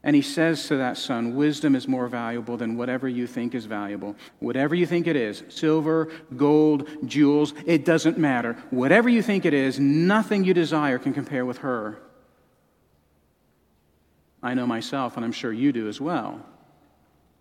And 0.04 0.16
he 0.16 0.22
says 0.22 0.66
to 0.68 0.76
that 0.76 0.96
son, 0.96 1.36
Wisdom 1.36 1.76
is 1.76 1.86
more 1.86 2.08
valuable 2.08 2.56
than 2.56 2.76
whatever 2.76 3.08
you 3.08 3.26
think 3.26 3.54
is 3.54 3.66
valuable. 3.66 4.16
Whatever 4.40 4.74
you 4.74 4.86
think 4.86 5.06
it 5.06 5.16
is 5.16 5.44
silver, 5.48 6.08
gold, 6.36 6.88
jewels, 7.04 7.54
it 7.66 7.84
doesn't 7.84 8.18
matter. 8.18 8.54
Whatever 8.70 9.08
you 9.08 9.22
think 9.22 9.44
it 9.44 9.54
is, 9.54 9.78
nothing 9.78 10.44
you 10.44 10.54
desire 10.54 10.98
can 10.98 11.12
compare 11.12 11.44
with 11.44 11.58
her. 11.58 12.00
I 14.42 14.54
know 14.54 14.66
myself, 14.66 15.16
and 15.16 15.24
I'm 15.24 15.32
sure 15.32 15.52
you 15.52 15.72
do 15.72 15.88
as 15.88 16.00
well. 16.00 16.44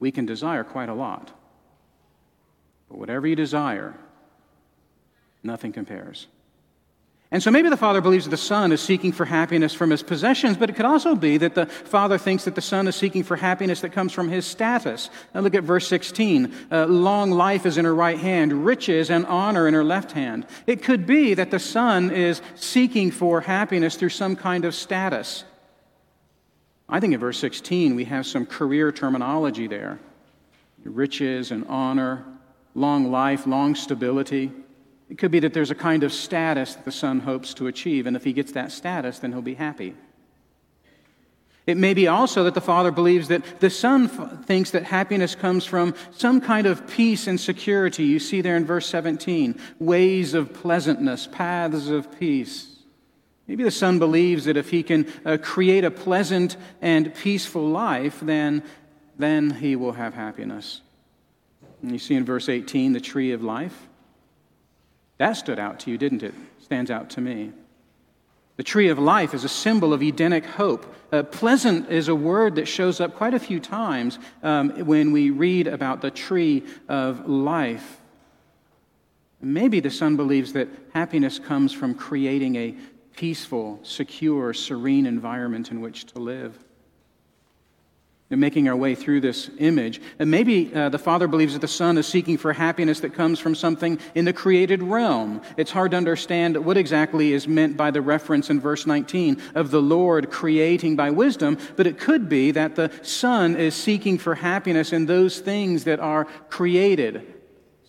We 0.01 0.11
can 0.11 0.25
desire 0.25 0.65
quite 0.65 0.89
a 0.89 0.93
lot. 0.93 1.31
But 2.89 2.97
whatever 2.97 3.27
you 3.27 3.35
desire, 3.37 3.95
nothing 5.43 5.71
compares. 5.71 6.27
And 7.29 7.41
so 7.41 7.51
maybe 7.51 7.69
the 7.69 7.77
father 7.77 8.01
believes 8.01 8.25
that 8.25 8.31
the 8.31 8.35
son 8.35 8.73
is 8.73 8.81
seeking 8.81 9.13
for 9.13 9.23
happiness 9.23 9.73
from 9.73 9.91
his 9.91 10.03
possessions, 10.03 10.57
but 10.57 10.69
it 10.69 10.75
could 10.75 10.85
also 10.85 11.15
be 11.15 11.37
that 11.37 11.55
the 11.55 11.67
father 11.67 12.17
thinks 12.17 12.43
that 12.43 12.55
the 12.55 12.61
son 12.61 12.87
is 12.87 12.95
seeking 12.95 13.23
for 13.23 13.37
happiness 13.37 13.81
that 13.81 13.93
comes 13.93 14.11
from 14.11 14.27
his 14.27 14.45
status. 14.45 15.09
Now 15.33 15.41
look 15.41 15.55
at 15.55 15.63
verse 15.63 15.87
16. 15.87 16.53
Uh, 16.69 16.87
long 16.87 17.31
life 17.31 17.65
is 17.65 17.77
in 17.77 17.85
her 17.85 17.95
right 17.95 18.17
hand, 18.17 18.65
riches 18.65 19.09
and 19.11 19.25
honor 19.27 19.67
in 19.67 19.73
her 19.75 19.83
left 19.83 20.11
hand. 20.11 20.47
It 20.65 20.83
could 20.83 21.05
be 21.05 21.35
that 21.35 21.51
the 21.51 21.59
son 21.59 22.11
is 22.11 22.41
seeking 22.55 23.11
for 23.11 23.39
happiness 23.39 23.95
through 23.95 24.09
some 24.09 24.35
kind 24.35 24.65
of 24.65 24.73
status. 24.75 25.45
I 26.91 26.99
think 26.99 27.13
in 27.13 27.19
verse 27.19 27.39
16 27.39 27.95
we 27.95 28.03
have 28.05 28.25
some 28.25 28.45
career 28.45 28.91
terminology 28.91 29.67
there 29.67 29.99
riches 30.83 31.51
and 31.51 31.65
honor, 31.67 32.25
long 32.73 33.11
life, 33.11 33.45
long 33.45 33.75
stability. 33.75 34.51
It 35.09 35.17
could 35.17 35.29
be 35.29 35.39
that 35.41 35.53
there's 35.53 35.69
a 35.71 35.75
kind 35.75 36.03
of 36.03 36.11
status 36.11 36.73
that 36.73 36.85
the 36.85 36.91
son 36.91 37.19
hopes 37.19 37.53
to 37.55 37.67
achieve, 37.67 38.07
and 38.07 38.15
if 38.15 38.23
he 38.23 38.33
gets 38.33 38.53
that 38.53 38.71
status, 38.71 39.19
then 39.19 39.31
he'll 39.31 39.43
be 39.43 39.53
happy. 39.53 39.93
It 41.67 41.77
may 41.77 41.93
be 41.93 42.07
also 42.07 42.43
that 42.45 42.55
the 42.55 42.61
father 42.61 42.89
believes 42.91 43.27
that 43.27 43.59
the 43.59 43.69
son 43.69 44.05
f- 44.05 44.45
thinks 44.45 44.71
that 44.71 44.83
happiness 44.83 45.35
comes 45.35 45.65
from 45.65 45.93
some 46.11 46.41
kind 46.41 46.65
of 46.65 46.87
peace 46.87 47.27
and 47.27 47.39
security. 47.39 48.03
You 48.03 48.17
see 48.17 48.41
there 48.41 48.57
in 48.57 48.65
verse 48.65 48.87
17 48.87 49.59
ways 49.79 50.33
of 50.33 50.53
pleasantness, 50.53 51.27
paths 51.27 51.89
of 51.89 52.19
peace. 52.19 52.70
Maybe 53.47 53.63
the 53.63 53.71
son 53.71 53.99
believes 53.99 54.45
that 54.45 54.57
if 54.57 54.69
he 54.69 54.83
can 54.83 55.11
uh, 55.25 55.37
create 55.41 55.83
a 55.83 55.91
pleasant 55.91 56.55
and 56.81 57.13
peaceful 57.13 57.67
life, 57.67 58.19
then, 58.21 58.63
then 59.17 59.51
he 59.51 59.75
will 59.75 59.93
have 59.93 60.13
happiness. 60.13 60.81
And 61.81 61.91
you 61.91 61.99
see 61.99 62.15
in 62.15 62.25
verse 62.25 62.47
18 62.47 62.93
the 62.93 63.01
tree 63.01 63.31
of 63.31 63.43
life. 63.43 63.87
That 65.17 65.33
stood 65.33 65.59
out 65.59 65.81
to 65.81 65.91
you, 65.91 65.97
didn't 65.97 66.23
it? 66.23 66.33
Stands 66.59 66.89
out 66.89 67.11
to 67.11 67.21
me. 67.21 67.51
The 68.57 68.63
tree 68.63 68.89
of 68.89 68.99
life 68.99 69.33
is 69.33 69.43
a 69.43 69.49
symbol 69.49 69.93
of 69.93 70.03
Edenic 70.03 70.45
hope. 70.45 70.95
Uh, 71.11 71.23
pleasant 71.23 71.89
is 71.89 72.07
a 72.07 72.15
word 72.15 72.55
that 72.55 72.67
shows 72.67 73.01
up 73.01 73.15
quite 73.15 73.33
a 73.33 73.39
few 73.39 73.59
times 73.59 74.19
um, 74.43 74.69
when 74.85 75.11
we 75.11 75.29
read 75.29 75.67
about 75.67 76.01
the 76.01 76.11
tree 76.11 76.63
of 76.87 77.27
life. 77.27 77.99
Maybe 79.41 79.79
the 79.79 79.89
son 79.89 80.15
believes 80.15 80.53
that 80.53 80.67
happiness 80.93 81.39
comes 81.39 81.73
from 81.73 81.95
creating 81.95 82.55
a 82.55 82.75
peaceful, 83.15 83.79
secure, 83.83 84.53
serene 84.53 85.05
environment 85.05 85.71
in 85.71 85.81
which 85.81 86.05
to 86.07 86.19
live 86.19 86.57
and 88.31 88.39
making 88.39 88.69
our 88.69 88.75
way 88.75 88.95
through 88.95 89.19
this 89.19 89.51
image. 89.59 90.01
And 90.17 90.31
maybe 90.31 90.73
uh, 90.73 90.89
the 90.89 90.97
Father 90.97 91.27
believes 91.27 91.53
that 91.53 91.59
the 91.59 91.67
Son 91.67 91.97
is 91.97 92.07
seeking 92.07 92.37
for 92.37 92.53
happiness 92.53 93.01
that 93.01 93.13
comes 93.13 93.39
from 93.39 93.53
something 93.53 93.99
in 94.15 94.23
the 94.23 94.33
created 94.33 94.81
realm. 94.81 95.41
It's 95.57 95.71
hard 95.71 95.91
to 95.91 95.97
understand 95.97 96.57
what 96.65 96.77
exactly 96.77 97.33
is 97.33 97.47
meant 97.47 97.75
by 97.75 97.91
the 97.91 98.01
reference 98.01 98.49
in 98.49 98.61
verse 98.61 98.87
19 98.87 99.41
of 99.53 99.69
the 99.69 99.81
Lord 99.81 100.31
creating 100.31 100.95
by 100.95 101.11
wisdom, 101.11 101.57
but 101.75 101.85
it 101.85 101.99
could 101.99 102.29
be 102.29 102.51
that 102.51 102.75
the 102.75 102.89
Son 103.03 103.57
is 103.57 103.75
seeking 103.75 104.17
for 104.17 104.35
happiness 104.35 104.93
in 104.93 105.05
those 105.05 105.39
things 105.39 105.83
that 105.83 105.99
are 105.99 106.25
created. 106.49 107.35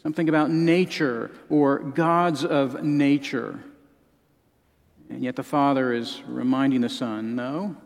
Something 0.02 0.29
about 0.29 0.50
nature 0.50 1.31
or 1.49 1.79
gods 1.79 2.45
of 2.45 2.83
nature. 2.83 3.61
And 5.12 5.23
yet 5.23 5.37
the 5.37 5.42
Father 5.42 5.92
is 5.92 6.23
reminding 6.26 6.81
the 6.81 6.88
Son, 6.88 7.37
no, 7.37 7.76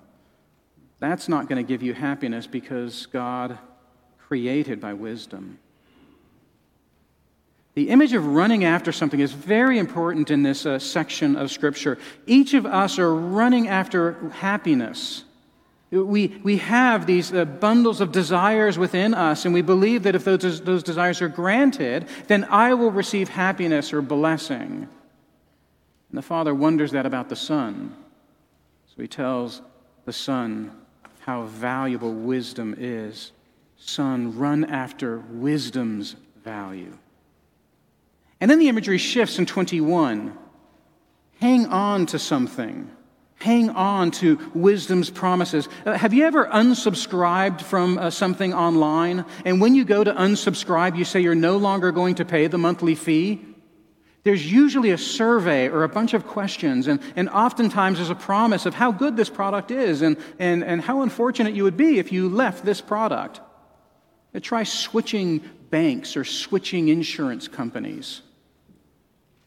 that's 1.00 1.28
not 1.28 1.48
going 1.48 1.62
to 1.62 1.68
give 1.68 1.82
you 1.82 1.92
happiness 1.92 2.46
because 2.46 3.06
God 3.06 3.58
created 4.16 4.80
by 4.80 4.94
wisdom. 4.94 5.58
The 7.74 7.88
image 7.90 8.12
of 8.12 8.24
running 8.24 8.64
after 8.64 8.92
something 8.92 9.18
is 9.18 9.32
very 9.32 9.78
important 9.80 10.30
in 10.30 10.44
this 10.44 10.64
uh, 10.64 10.78
section 10.78 11.34
of 11.34 11.50
Scripture. 11.50 11.98
Each 12.26 12.54
of 12.54 12.64
us 12.64 12.96
are 12.98 13.12
running 13.12 13.66
after 13.66 14.30
happiness. 14.30 15.24
We, 15.90 16.28
we 16.44 16.58
have 16.58 17.06
these 17.06 17.32
uh, 17.32 17.44
bundles 17.44 18.00
of 18.00 18.12
desires 18.12 18.78
within 18.78 19.14
us, 19.14 19.44
and 19.44 19.52
we 19.52 19.62
believe 19.62 20.04
that 20.04 20.14
if 20.14 20.24
those, 20.24 20.60
those 20.62 20.84
desires 20.84 21.20
are 21.20 21.28
granted, 21.28 22.06
then 22.28 22.44
I 22.44 22.74
will 22.74 22.92
receive 22.92 23.28
happiness 23.28 23.92
or 23.92 24.00
blessing. 24.00 24.88
And 26.10 26.18
the 26.18 26.22
Father 26.22 26.54
wonders 26.54 26.92
that 26.92 27.06
about 27.06 27.28
the 27.28 27.36
Son. 27.36 27.94
So 28.86 29.02
he 29.02 29.08
tells 29.08 29.62
the 30.04 30.12
Son, 30.12 30.70
how 31.26 31.42
valuable 31.42 32.12
wisdom 32.12 32.74
is. 32.78 33.32
Son, 33.76 34.38
run 34.38 34.64
after 34.64 35.18
wisdom's 35.18 36.14
value. 36.44 36.96
And 38.40 38.50
then 38.50 38.60
the 38.60 38.68
imagery 38.68 38.98
shifts 38.98 39.38
in 39.38 39.44
21. 39.44 40.36
Hang 41.40 41.66
on 41.66 42.06
to 42.06 42.18
something. 42.18 42.90
Hang 43.38 43.70
on 43.70 44.12
to 44.12 44.38
wisdom's 44.54 45.10
promises. 45.10 45.68
Uh, 45.84 45.94
have 45.94 46.14
you 46.14 46.24
ever 46.24 46.46
unsubscribed 46.46 47.60
from 47.60 47.98
uh, 47.98 48.08
something 48.10 48.54
online? 48.54 49.24
And 49.44 49.60
when 49.60 49.74
you 49.74 49.84
go 49.84 50.02
to 50.04 50.12
unsubscribe, 50.12 50.96
you 50.96 51.04
say 51.04 51.20
you're 51.20 51.34
no 51.34 51.56
longer 51.56 51.92
going 51.92 52.14
to 52.14 52.24
pay 52.24 52.46
the 52.46 52.56
monthly 52.56 52.94
fee? 52.94 53.44
There's 54.26 54.50
usually 54.50 54.90
a 54.90 54.98
survey 54.98 55.68
or 55.68 55.84
a 55.84 55.88
bunch 55.88 56.12
of 56.12 56.26
questions, 56.26 56.88
and, 56.88 57.00
and 57.14 57.28
oftentimes 57.28 57.98
there's 57.98 58.10
a 58.10 58.16
promise 58.16 58.66
of 58.66 58.74
how 58.74 58.90
good 58.90 59.16
this 59.16 59.30
product 59.30 59.70
is 59.70 60.02
and, 60.02 60.16
and, 60.40 60.64
and 60.64 60.82
how 60.82 61.02
unfortunate 61.02 61.54
you 61.54 61.62
would 61.62 61.76
be 61.76 62.00
if 62.00 62.10
you 62.10 62.28
left 62.28 62.64
this 62.64 62.80
product. 62.80 63.40
And 64.34 64.42
try 64.42 64.64
switching 64.64 65.38
banks 65.70 66.16
or 66.16 66.24
switching 66.24 66.88
insurance 66.88 67.46
companies. 67.46 68.22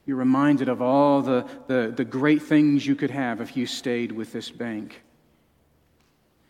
You're 0.05 0.15
reminded 0.15 0.69
of 0.69 0.81
all 0.81 1.23
the, 1.23 1.45
the, 1.67 1.93
the 1.93 2.05
great 2.05 2.43
things 2.43 2.87
you 2.87 2.95
could 2.95 3.11
have 3.11 3.41
if 3.41 3.57
you 3.57 3.65
stayed 3.65 4.13
with 4.13 4.31
this 4.31 4.49
bank. 4.49 5.01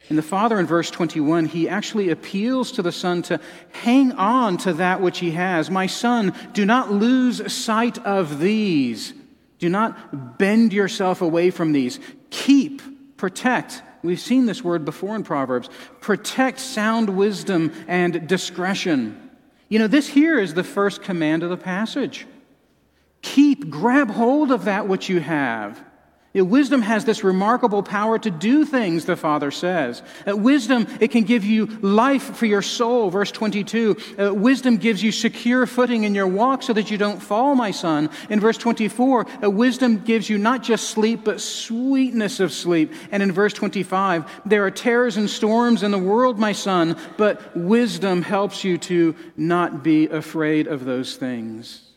And 0.08 0.18
the 0.18 0.24
Father, 0.24 0.60
in 0.60 0.66
verse 0.66 0.90
21, 0.90 1.46
he 1.46 1.68
actually 1.68 2.10
appeals 2.10 2.72
to 2.74 2.82
the 2.82 2.92
Son 2.92 3.22
to 3.24 3.40
hang 3.72 4.14
on 4.14 4.58
to 4.60 4.74
that 4.74 5.02
which 5.02 5.20
he 5.20 5.32
has. 5.32 5.70
My 5.70 5.88
Son, 5.88 6.34
do 6.54 6.66
not 6.66 6.92
lose 6.92 7.52
sight 7.54 7.98
of 8.00 8.40
these. 8.40 9.14
Do 9.60 9.70
not 9.70 10.38
bend 10.38 10.74
yourself 10.74 11.22
away 11.22 11.52
from 11.52 11.74
these. 11.74 12.00
Keep, 12.30 13.18
protect. 13.18 13.84
We've 14.02 14.20
seen 14.20 14.46
this 14.46 14.64
word 14.64 14.86
before 14.86 15.16
in 15.16 15.24
Proverbs. 15.24 15.70
Protect 16.00 16.60
sound 16.60 17.10
wisdom 17.16 17.74
and 17.88 18.28
discretion. 18.28 19.30
You 19.68 19.80
know, 19.80 19.88
this 19.88 20.08
here 20.08 20.40
is 20.40 20.54
the 20.54 20.64
first 20.64 21.04
command 21.04 21.44
of 21.44 21.50
the 21.50 21.58
passage. 21.58 22.26
Keep, 23.22 23.70
grab 23.70 24.10
hold 24.10 24.52
of 24.52 24.66
that 24.66 24.88
which 24.88 25.10
you 25.10 25.20
have. 25.20 25.84
Wisdom 26.36 26.84
has 26.84 27.06
this 27.06 27.24
remarkable 27.24 27.82
power 27.82 28.20
to 28.20 28.30
do 28.30 28.64
things, 28.64 29.06
the 29.06 29.16
Father 29.16 29.50
says. 29.50 30.04
Uh, 30.28 30.38
wisdom, 30.38 30.86
it 31.00 31.08
can 31.10 31.24
give 31.24 31.44
you 31.44 31.66
life 31.82 32.36
for 32.36 32.46
your 32.46 32.62
soul, 32.62 33.10
verse 33.10 33.32
22. 33.32 33.98
Uh, 34.20 34.34
wisdom 34.36 34.78
gives 34.78 35.02
you 35.02 35.12
secure 35.12 35.66
footing 35.66 36.04
in 36.04 36.14
your 36.14 36.28
walk 36.28 36.62
so 36.62 36.72
that 36.74 36.92
you 36.92 37.00
don't 37.00 37.20
fall, 37.20 37.56
my 37.56 37.72
son. 37.72 38.12
In 38.30 38.40
verse 38.40 38.60
24, 38.60 39.26
uh, 39.44 39.50
wisdom 39.50 40.04
gives 40.04 40.30
you 40.30 40.38
not 40.38 40.62
just 40.62 40.92
sleep, 40.92 41.22
but 41.24 41.42
sweetness 41.42 42.40
of 42.40 42.54
sleep. 42.54 42.94
And 43.12 43.24
in 43.24 43.32
verse 43.32 43.54
25, 43.54 44.42
there 44.46 44.64
are 44.64 44.72
terrors 44.72 45.18
and 45.18 45.28
storms 45.28 45.82
in 45.82 45.90
the 45.90 45.98
world, 45.98 46.38
my 46.38 46.52
son, 46.52 46.96
but 47.18 47.58
wisdom 47.58 48.22
helps 48.22 48.64
you 48.64 48.78
to 48.78 49.16
not 49.36 49.84
be 49.84 50.06
afraid 50.06 50.68
of 50.68 50.86
those 50.86 51.16
things. 51.16 51.89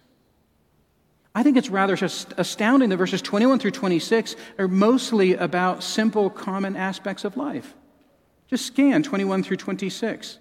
I 1.34 1.42
think 1.42 1.56
it's 1.56 1.70
rather 1.70 1.96
just 1.96 2.34
astounding 2.36 2.90
that 2.90 2.96
verses 2.98 3.22
21 3.22 3.58
through 3.58 3.70
26 3.70 4.36
are 4.58 4.68
mostly 4.68 5.34
about 5.34 5.82
simple, 5.82 6.28
common 6.28 6.76
aspects 6.76 7.24
of 7.24 7.36
life. 7.36 7.74
Just 8.48 8.66
scan 8.66 9.02
21 9.02 9.42
through 9.42 9.56
26. 9.56 10.38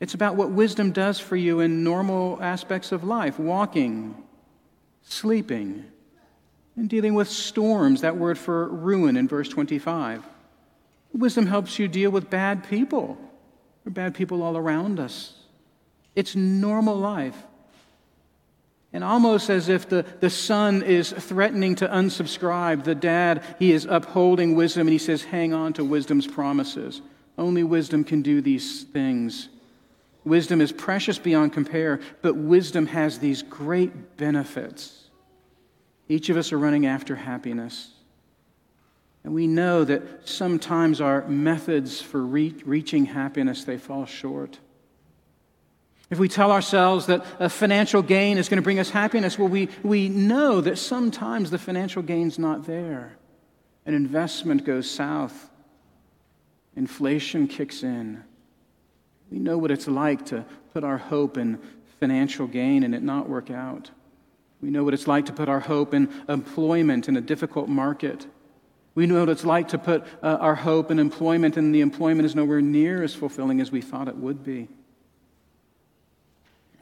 It's 0.00 0.14
about 0.14 0.34
what 0.34 0.50
wisdom 0.50 0.90
does 0.90 1.20
for 1.20 1.36
you 1.36 1.60
in 1.60 1.84
normal 1.84 2.38
aspects 2.42 2.90
of 2.90 3.04
life 3.04 3.38
walking, 3.38 4.16
sleeping, 5.02 5.84
and 6.76 6.88
dealing 6.88 7.14
with 7.14 7.28
storms, 7.28 8.00
that 8.00 8.16
word 8.16 8.36
for 8.36 8.68
ruin 8.68 9.16
in 9.16 9.28
verse 9.28 9.48
25. 9.48 10.24
Wisdom 11.12 11.46
helps 11.46 11.78
you 11.78 11.86
deal 11.86 12.10
with 12.10 12.28
bad 12.28 12.68
people, 12.68 13.16
or 13.86 13.90
bad 13.90 14.14
people 14.14 14.42
all 14.42 14.56
around 14.56 14.98
us. 14.98 15.34
It's 16.16 16.34
normal 16.34 16.96
life. 16.96 17.40
And 18.94 19.02
almost 19.02 19.50
as 19.50 19.68
if 19.68 19.88
the, 19.88 20.06
the 20.20 20.30
son 20.30 20.80
is 20.80 21.10
threatening 21.10 21.74
to 21.76 21.88
unsubscribe, 21.88 22.84
the 22.84 22.94
dad, 22.94 23.42
he 23.58 23.72
is 23.72 23.86
upholding 23.90 24.54
wisdom 24.54 24.82
and 24.82 24.92
he 24.92 24.98
says, 24.98 25.24
Hang 25.24 25.52
on 25.52 25.72
to 25.72 25.84
wisdom's 25.84 26.28
promises. 26.28 27.02
Only 27.36 27.64
wisdom 27.64 28.04
can 28.04 28.22
do 28.22 28.40
these 28.40 28.84
things. 28.84 29.48
Wisdom 30.24 30.60
is 30.60 30.70
precious 30.70 31.18
beyond 31.18 31.52
compare, 31.52 31.98
but 32.22 32.36
wisdom 32.36 32.86
has 32.86 33.18
these 33.18 33.42
great 33.42 34.16
benefits. 34.16 35.10
Each 36.08 36.28
of 36.28 36.36
us 36.36 36.52
are 36.52 36.58
running 36.58 36.86
after 36.86 37.16
happiness. 37.16 37.90
And 39.24 39.34
we 39.34 39.48
know 39.48 39.82
that 39.84 40.28
sometimes 40.28 41.00
our 41.00 41.26
methods 41.26 42.00
for 42.00 42.24
re- 42.24 42.54
reaching 42.64 43.06
happiness 43.06 43.64
they 43.64 43.76
fall 43.76 44.06
short. 44.06 44.60
If 46.10 46.18
we 46.18 46.28
tell 46.28 46.52
ourselves 46.52 47.06
that 47.06 47.24
a 47.38 47.48
financial 47.48 48.02
gain 48.02 48.36
is 48.38 48.48
going 48.48 48.58
to 48.58 48.62
bring 48.62 48.78
us 48.78 48.90
happiness, 48.90 49.38
well, 49.38 49.48
we, 49.48 49.68
we 49.82 50.08
know 50.08 50.60
that 50.60 50.78
sometimes 50.78 51.50
the 51.50 51.58
financial 51.58 52.02
gain's 52.02 52.38
not 52.38 52.66
there. 52.66 53.16
An 53.86 53.94
investment 53.94 54.64
goes 54.64 54.90
south, 54.90 55.50
inflation 56.76 57.48
kicks 57.48 57.82
in. 57.82 58.22
We 59.30 59.38
know 59.38 59.58
what 59.58 59.70
it's 59.70 59.88
like 59.88 60.26
to 60.26 60.44
put 60.72 60.84
our 60.84 60.98
hope 60.98 61.38
in 61.38 61.58
financial 62.00 62.46
gain 62.46 62.82
and 62.82 62.94
it 62.94 63.02
not 63.02 63.28
work 63.28 63.50
out. 63.50 63.90
We 64.60 64.70
know 64.70 64.84
what 64.84 64.94
it's 64.94 65.06
like 65.06 65.26
to 65.26 65.32
put 65.32 65.48
our 65.48 65.60
hope 65.60 65.94
in 65.94 66.10
employment 66.28 67.08
in 67.08 67.16
a 67.16 67.20
difficult 67.20 67.68
market. 67.68 68.26
We 68.94 69.06
know 69.06 69.20
what 69.20 69.28
it's 69.28 69.44
like 69.44 69.68
to 69.68 69.78
put 69.78 70.04
uh, 70.22 70.38
our 70.40 70.54
hope 70.54 70.90
in 70.90 70.98
employment 70.98 71.56
and 71.56 71.74
the 71.74 71.80
employment 71.80 72.26
is 72.26 72.34
nowhere 72.34 72.60
near 72.60 73.02
as 73.02 73.14
fulfilling 73.14 73.60
as 73.60 73.72
we 73.72 73.80
thought 73.80 74.08
it 74.08 74.16
would 74.16 74.44
be. 74.44 74.68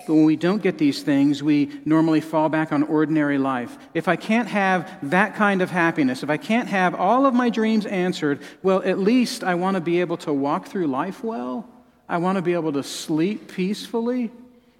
But 0.07 0.15
when 0.15 0.25
we 0.25 0.37
don't 0.37 0.63
get 0.63 0.79
these 0.79 1.03
things, 1.03 1.43
we 1.43 1.71
normally 1.85 2.21
fall 2.21 2.49
back 2.49 2.73
on 2.73 2.83
ordinary 2.83 3.39
life. 3.39 3.77
If 3.95 4.09
I 4.09 4.17
can't 4.17 4.49
have 4.49 4.89
that 5.11 5.35
kind 5.37 5.63
of 5.63 5.71
happiness, 5.71 6.23
if 6.23 6.31
I 6.31 6.37
can't 6.37 6.69
have 6.69 6.95
all 6.95 7.27
of 7.27 7.35
my 7.35 7.51
dreams 7.51 7.87
answered, 7.87 8.41
well, 8.63 8.83
at 8.83 8.99
least 8.99 9.45
I 9.45 9.55
want 9.55 9.77
to 9.77 9.81
be 9.81 10.01
able 10.01 10.17
to 10.19 10.33
walk 10.33 10.67
through 10.67 10.89
life 10.89 11.23
well. 11.23 11.69
I 12.09 12.19
want 12.19 12.37
to 12.37 12.43
be 12.43 12.53
able 12.53 12.73
to 12.73 12.83
sleep 12.83 13.53
peacefully. 13.53 14.31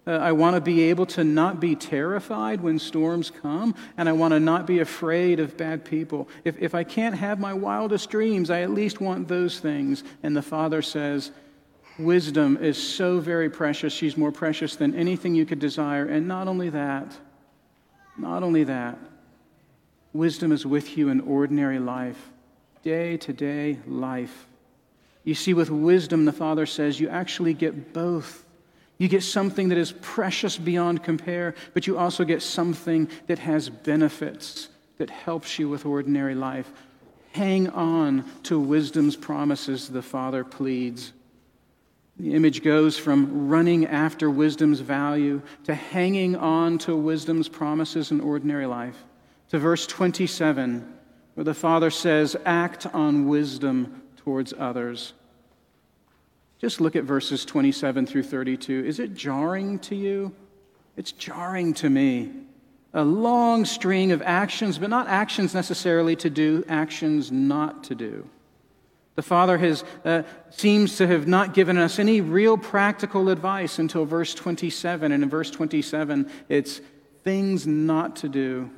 Uh, 0.05 0.11
I 0.11 0.33
want 0.33 0.57
to 0.57 0.61
be 0.61 0.91
able 0.91 1.07
to 1.07 1.23
not 1.23 1.61
be 1.61 1.77
terrified 1.77 2.61
when 2.61 2.81
storms 2.81 3.31
come, 3.31 3.77
and 3.97 4.09
I 4.09 4.13
want 4.13 4.33
to 4.33 4.41
not 4.41 4.67
be 4.67 4.81
afraid 4.81 5.39
of 5.39 5.57
bad 5.57 5.85
people. 5.85 6.29
If, 6.45 6.61
if 6.61 6.75
I 6.75 6.83
can't 6.83 7.15
have 7.15 7.39
my 7.39 7.55
wildest 7.55 8.11
dreams, 8.11 8.51
I 8.51 8.63
at 8.63 8.71
least 8.71 9.01
want 9.01 9.29
those 9.29 9.61
things. 9.61 10.03
And 10.25 10.37
the 10.37 10.43
Father 10.43 10.83
says, 10.83 11.31
Wisdom 11.99 12.57
is 12.57 12.83
so 12.83 13.21
very 13.21 13.51
precious. 13.51 13.93
She's 13.93 14.17
more 14.17 14.33
precious 14.33 14.77
than 14.77 14.95
anything 14.95 15.35
you 15.35 15.45
could 15.45 15.59
desire. 15.59 16.07
And 16.07 16.27
not 16.27 16.49
only 16.49 16.71
that, 16.71 17.13
not 18.17 18.43
only 18.43 18.65
that, 18.65 18.99
wisdom 20.13 20.53
is 20.53 20.65
with 20.65 20.97
you 20.97 21.09
in 21.11 21.21
ordinary 21.21 21.79
life, 21.79 22.31
day 22.83 23.17
to 23.19 23.33
day 23.33 23.79
life. 23.87 24.47
You 25.25 25.35
see, 25.35 25.55
with 25.55 25.71
wisdom, 25.71 26.25
the 26.25 26.33
Father 26.33 26.67
says, 26.67 26.99
you 26.99 27.09
actually 27.09 27.55
get 27.55 27.93
both. 27.93 28.45
You 28.99 29.09
get 29.09 29.23
something 29.23 29.69
that 29.69 29.79
is 29.79 29.93
precious 30.01 30.57
beyond 30.57 31.03
compare, 31.03 31.55
but 31.75 31.87
you 31.87 31.99
also 31.99 32.25
get 32.25 32.43
something 32.43 33.09
that 33.27 33.39
has 33.39 33.69
benefits, 33.69 34.69
that 34.99 35.11
helps 35.11 35.59
you 35.59 35.69
with 35.69 35.87
ordinary 35.87 36.35
life. 36.35 36.71
Hang 37.33 37.69
on 37.71 38.25
to 38.45 38.59
wisdom's 38.59 39.17
promises, 39.17 39.89
the 39.89 40.03
Father 40.03 40.45
pleads. 40.45 41.13
The 42.23 42.35
image 42.35 42.63
goes 42.63 42.97
from 42.97 43.49
running 43.49 43.85
after 43.87 44.31
wisdom's 44.31 44.79
value 44.79 45.43
to 45.65 45.75
hanging 45.75 46.37
on 46.37 46.79
to 46.79 46.95
wisdom's 46.95 47.49
promises 47.49 48.13
in 48.13 48.21
ordinary 48.21 48.67
life 48.67 48.97
to 49.49 49.59
verse 49.59 49.89
27, 49.89 50.99
where 51.35 51.43
the 51.43 51.53
Father 51.53 51.91
says, 51.91 52.37
Act 52.45 52.87
on 52.95 53.27
wisdom 53.27 54.03
towards 54.19 54.55
others. 54.57 55.15
Just 56.61 56.81
look 56.81 56.95
at 56.95 57.03
verses 57.03 57.45
27 57.45 58.07
through 58.07 58.23
32. 58.23 58.85
Is 58.85 59.01
it 59.01 59.15
jarring 59.15 59.81
to 59.81 59.97
you? 59.97 60.33
It's 60.97 61.11
jarring 61.11 61.75
to 61.75 61.91
me. 61.91 62.31
A 62.95 63.03
long 63.03 63.65
string 63.65 64.13
of 64.13 64.23
actions, 64.23 64.79
but 64.79 64.91
not 64.91 65.09
actions 65.09 65.55
necessarily 65.55 66.15
to 66.15 66.31
do, 66.31 66.65
actions 66.69 67.33
not 67.33 67.83
to 67.83 67.97
do. 67.97 68.29
The 69.15 69.23
Father 69.23 69.59
has, 69.59 69.85
uh, 70.05 70.23
seems 70.51 70.97
to 70.97 71.07
have 71.07 71.27
not 71.27 71.53
given 71.53 71.77
us 71.77 71.99
any 71.99 72.21
real 72.21 72.57
practical 72.57 73.29
advice 73.29 73.79
until 73.79 74.07
verse 74.07 74.35
27. 74.35 75.13
And 75.13 75.23
in 75.23 75.29
verse 75.29 75.51
27, 75.51 76.31
it's 76.49 76.81
things 77.23 77.67
not 77.67 78.17
to 78.17 78.29
do. 78.29 78.71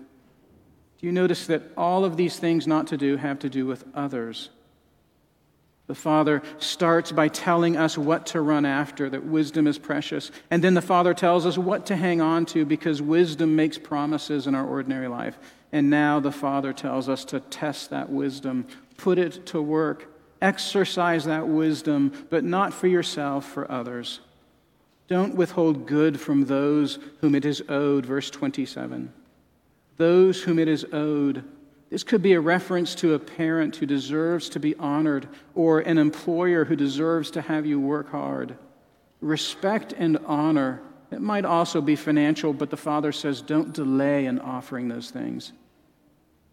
Do 0.98 1.06
you 1.06 1.12
notice 1.12 1.46
that 1.46 1.62
all 1.76 2.04
of 2.04 2.16
these 2.16 2.38
things 2.38 2.66
not 2.66 2.88
to 2.88 2.96
do 2.96 3.16
have 3.16 3.38
to 3.40 3.48
do 3.48 3.66
with 3.66 3.84
others? 3.94 4.50
The 5.86 5.94
Father 5.94 6.42
starts 6.58 7.12
by 7.12 7.28
telling 7.28 7.76
us 7.76 7.98
what 7.98 8.26
to 8.26 8.40
run 8.40 8.64
after, 8.64 9.10
that 9.10 9.24
wisdom 9.24 9.66
is 9.66 9.78
precious. 9.78 10.30
And 10.50 10.64
then 10.64 10.72
the 10.72 10.80
Father 10.80 11.12
tells 11.12 11.44
us 11.44 11.58
what 11.58 11.86
to 11.86 11.96
hang 11.96 12.22
on 12.22 12.46
to 12.46 12.64
because 12.64 13.02
wisdom 13.02 13.54
makes 13.54 13.76
promises 13.76 14.46
in 14.46 14.54
our 14.54 14.66
ordinary 14.66 15.08
life. 15.08 15.38
And 15.72 15.90
now 15.90 16.20
the 16.20 16.32
Father 16.32 16.72
tells 16.72 17.08
us 17.08 17.24
to 17.26 17.40
test 17.40 17.90
that 17.90 18.08
wisdom, 18.08 18.66
put 18.96 19.18
it 19.18 19.44
to 19.46 19.60
work 19.60 20.13
Exercise 20.42 21.24
that 21.24 21.46
wisdom, 21.46 22.26
but 22.30 22.44
not 22.44 22.74
for 22.74 22.86
yourself, 22.86 23.46
for 23.46 23.70
others. 23.70 24.20
Don't 25.06 25.34
withhold 25.34 25.86
good 25.86 26.18
from 26.18 26.46
those 26.46 26.98
whom 27.20 27.34
it 27.34 27.44
is 27.44 27.62
owed, 27.68 28.06
verse 28.06 28.30
27. 28.30 29.12
Those 29.96 30.42
whom 30.42 30.58
it 30.58 30.68
is 30.68 30.86
owed. 30.92 31.44
This 31.90 32.02
could 32.02 32.22
be 32.22 32.32
a 32.32 32.40
reference 32.40 32.94
to 32.96 33.14
a 33.14 33.18
parent 33.18 33.76
who 33.76 33.86
deserves 33.86 34.48
to 34.50 34.60
be 34.60 34.74
honored 34.76 35.28
or 35.54 35.80
an 35.80 35.98
employer 35.98 36.64
who 36.64 36.74
deserves 36.74 37.30
to 37.32 37.42
have 37.42 37.66
you 37.66 37.78
work 37.78 38.10
hard. 38.10 38.56
Respect 39.20 39.92
and 39.96 40.18
honor. 40.26 40.80
It 41.10 41.20
might 41.20 41.44
also 41.44 41.80
be 41.80 41.96
financial, 41.96 42.52
but 42.52 42.70
the 42.70 42.76
Father 42.76 43.12
says 43.12 43.40
don't 43.40 43.72
delay 43.72 44.26
in 44.26 44.40
offering 44.40 44.88
those 44.88 45.10
things. 45.10 45.52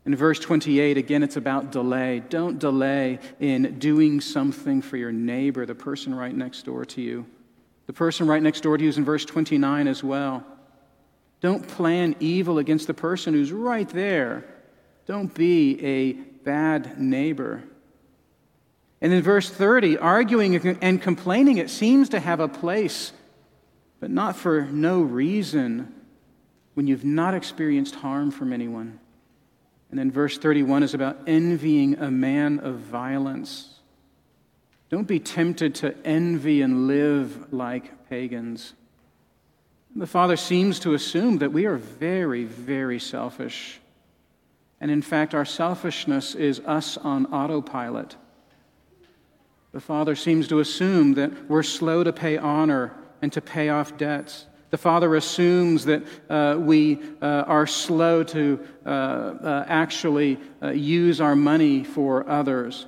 In 0.06 0.16
verse 0.16 0.40
28, 0.40 0.98
again, 0.98 1.22
it's 1.22 1.38
about 1.38 1.72
delay. 1.72 2.24
Don't 2.30 2.58
delay 2.58 3.20
in 3.40 3.78
doing 3.78 4.20
something 4.20 4.82
for 4.82 4.98
your 4.98 5.12
neighbor, 5.12 5.66
the 5.66 5.76
person 5.76 6.16
right 6.16 6.36
next 6.36 6.64
door 6.64 6.86
to 6.86 7.02
you. 7.02 7.26
The 7.86 7.94
person 7.94 8.28
right 8.28 8.42
next 8.42 8.62
door 8.62 8.78
to 8.78 8.84
you 8.84 8.90
is 8.90 8.98
in 8.98 9.06
verse 9.06 9.26
29 9.26 9.88
as 9.88 10.04
well. 10.04 10.44
Don't 11.42 11.68
plan 11.68 12.16
evil 12.20 12.58
against 12.58 12.88
the 12.88 12.94
person 12.94 13.34
who's 13.34 13.52
right 13.52 13.90
there. 13.90 14.46
Don't 15.06 15.34
be 15.34 15.84
a 15.84 16.14
bad 16.14 17.00
neighbor. 17.00 17.64
And 19.02 19.12
in 19.12 19.22
verse 19.22 19.50
30, 19.50 19.98
arguing 19.98 20.56
and 20.82 21.02
complaining, 21.02 21.58
it 21.58 21.70
seems 21.70 22.10
to 22.10 22.20
have 22.20 22.40
a 22.40 22.48
place, 22.48 23.12
but 24.00 24.10
not 24.10 24.36
for 24.36 24.62
no 24.62 25.02
reason 25.02 25.94
when 26.76 26.88
you've 26.88 27.04
not 27.04 27.34
experienced 27.34 27.96
harm 27.96 28.32
from 28.32 28.54
anyone. 28.54 29.01
And 29.92 30.00
then 30.00 30.10
verse 30.10 30.38
31 30.38 30.84
is 30.84 30.94
about 30.94 31.20
envying 31.28 32.00
a 32.00 32.10
man 32.10 32.60
of 32.60 32.78
violence. 32.78 33.76
Don't 34.90 35.08
be 35.08 35.20
tempted 35.20 35.76
to 35.76 35.96
envy 36.06 36.62
and 36.62 36.88
live 36.88 37.54
like 37.54 38.10
pagans. 38.10 38.74
The 39.96 40.08
Father 40.08 40.38
seems 40.38 40.80
to 40.80 40.94
assume 40.94 41.40
that 41.40 41.52
we 41.52 41.66
are 41.66 41.76
very, 41.76 42.46
very 42.46 43.00
selfish. 43.00 43.80
And 44.80 44.90
in 44.90 45.02
fact, 45.02 45.36
our 45.36 45.46
selfishness 45.46 46.36
is 46.36 46.62
us 46.62 46.98
on 46.98 47.26
autopilot. 47.28 48.16
The 49.74 49.82
Father 49.82 50.16
seems 50.16 50.48
to 50.48 50.60
assume 50.60 51.16
that 51.16 51.50
we're 51.50 51.64
slow 51.64 52.04
to 52.04 52.14
pay 52.14 52.38
honor 52.38 52.94
and 53.22 53.32
to 53.34 53.42
pay 53.42 53.70
off 53.70 53.98
debts. 53.98 54.48
The 54.72 54.78
Father 54.78 55.16
assumes 55.16 55.86
that 55.86 56.04
uh, 56.30 56.56
we 56.58 57.00
uh, 57.22 57.44
are 57.46 57.68
slow 57.68 58.24
to 58.24 58.60
uh, 58.86 58.90
uh 58.90 59.66
actually 59.68 60.40
uh, 60.64 60.70
use 60.70 61.20
our 61.20 61.36
money 61.36 61.84
for 61.84 62.28
others. 62.28 62.88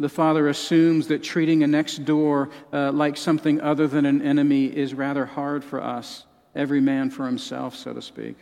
The 0.00 0.08
Father 0.08 0.48
assumes 0.48 1.06
that 1.08 1.22
treating 1.22 1.62
a 1.62 1.66
next 1.66 2.04
door 2.04 2.50
uh, 2.72 2.92
like 2.92 3.16
something 3.16 3.60
other 3.60 3.86
than 3.86 4.06
an 4.06 4.22
enemy 4.22 4.66
is 4.66 4.92
rather 4.92 5.24
hard 5.24 5.64
for 5.64 5.82
us, 5.82 6.24
every 6.54 6.80
man 6.80 7.10
for 7.10 7.26
himself, 7.26 7.76
so 7.76 7.92
to 7.92 8.02
speak. 8.02 8.36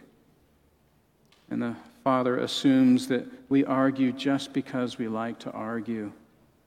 And 1.51 1.63
the 1.63 1.77
Father 2.05 2.39
assumes 2.39 3.09
that 3.09 3.27
we 3.51 3.65
argue 3.65 4.13
just 4.13 4.53
because 4.55 4.97
we 4.97 5.09
like 5.09 5.39
to 5.41 5.51
argue. 5.51 6.13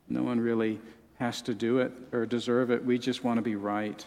No 0.08 0.22
one 0.22 0.40
really 0.40 0.80
has 1.20 1.42
to 1.44 1.54
do 1.54 1.80
it 1.80 1.92
or 2.12 2.26
deserve 2.26 2.70
it. 2.72 2.84
We 2.84 2.98
just 3.00 3.24
want 3.24 3.38
to 3.38 3.42
be 3.42 3.56
right. 3.56 4.04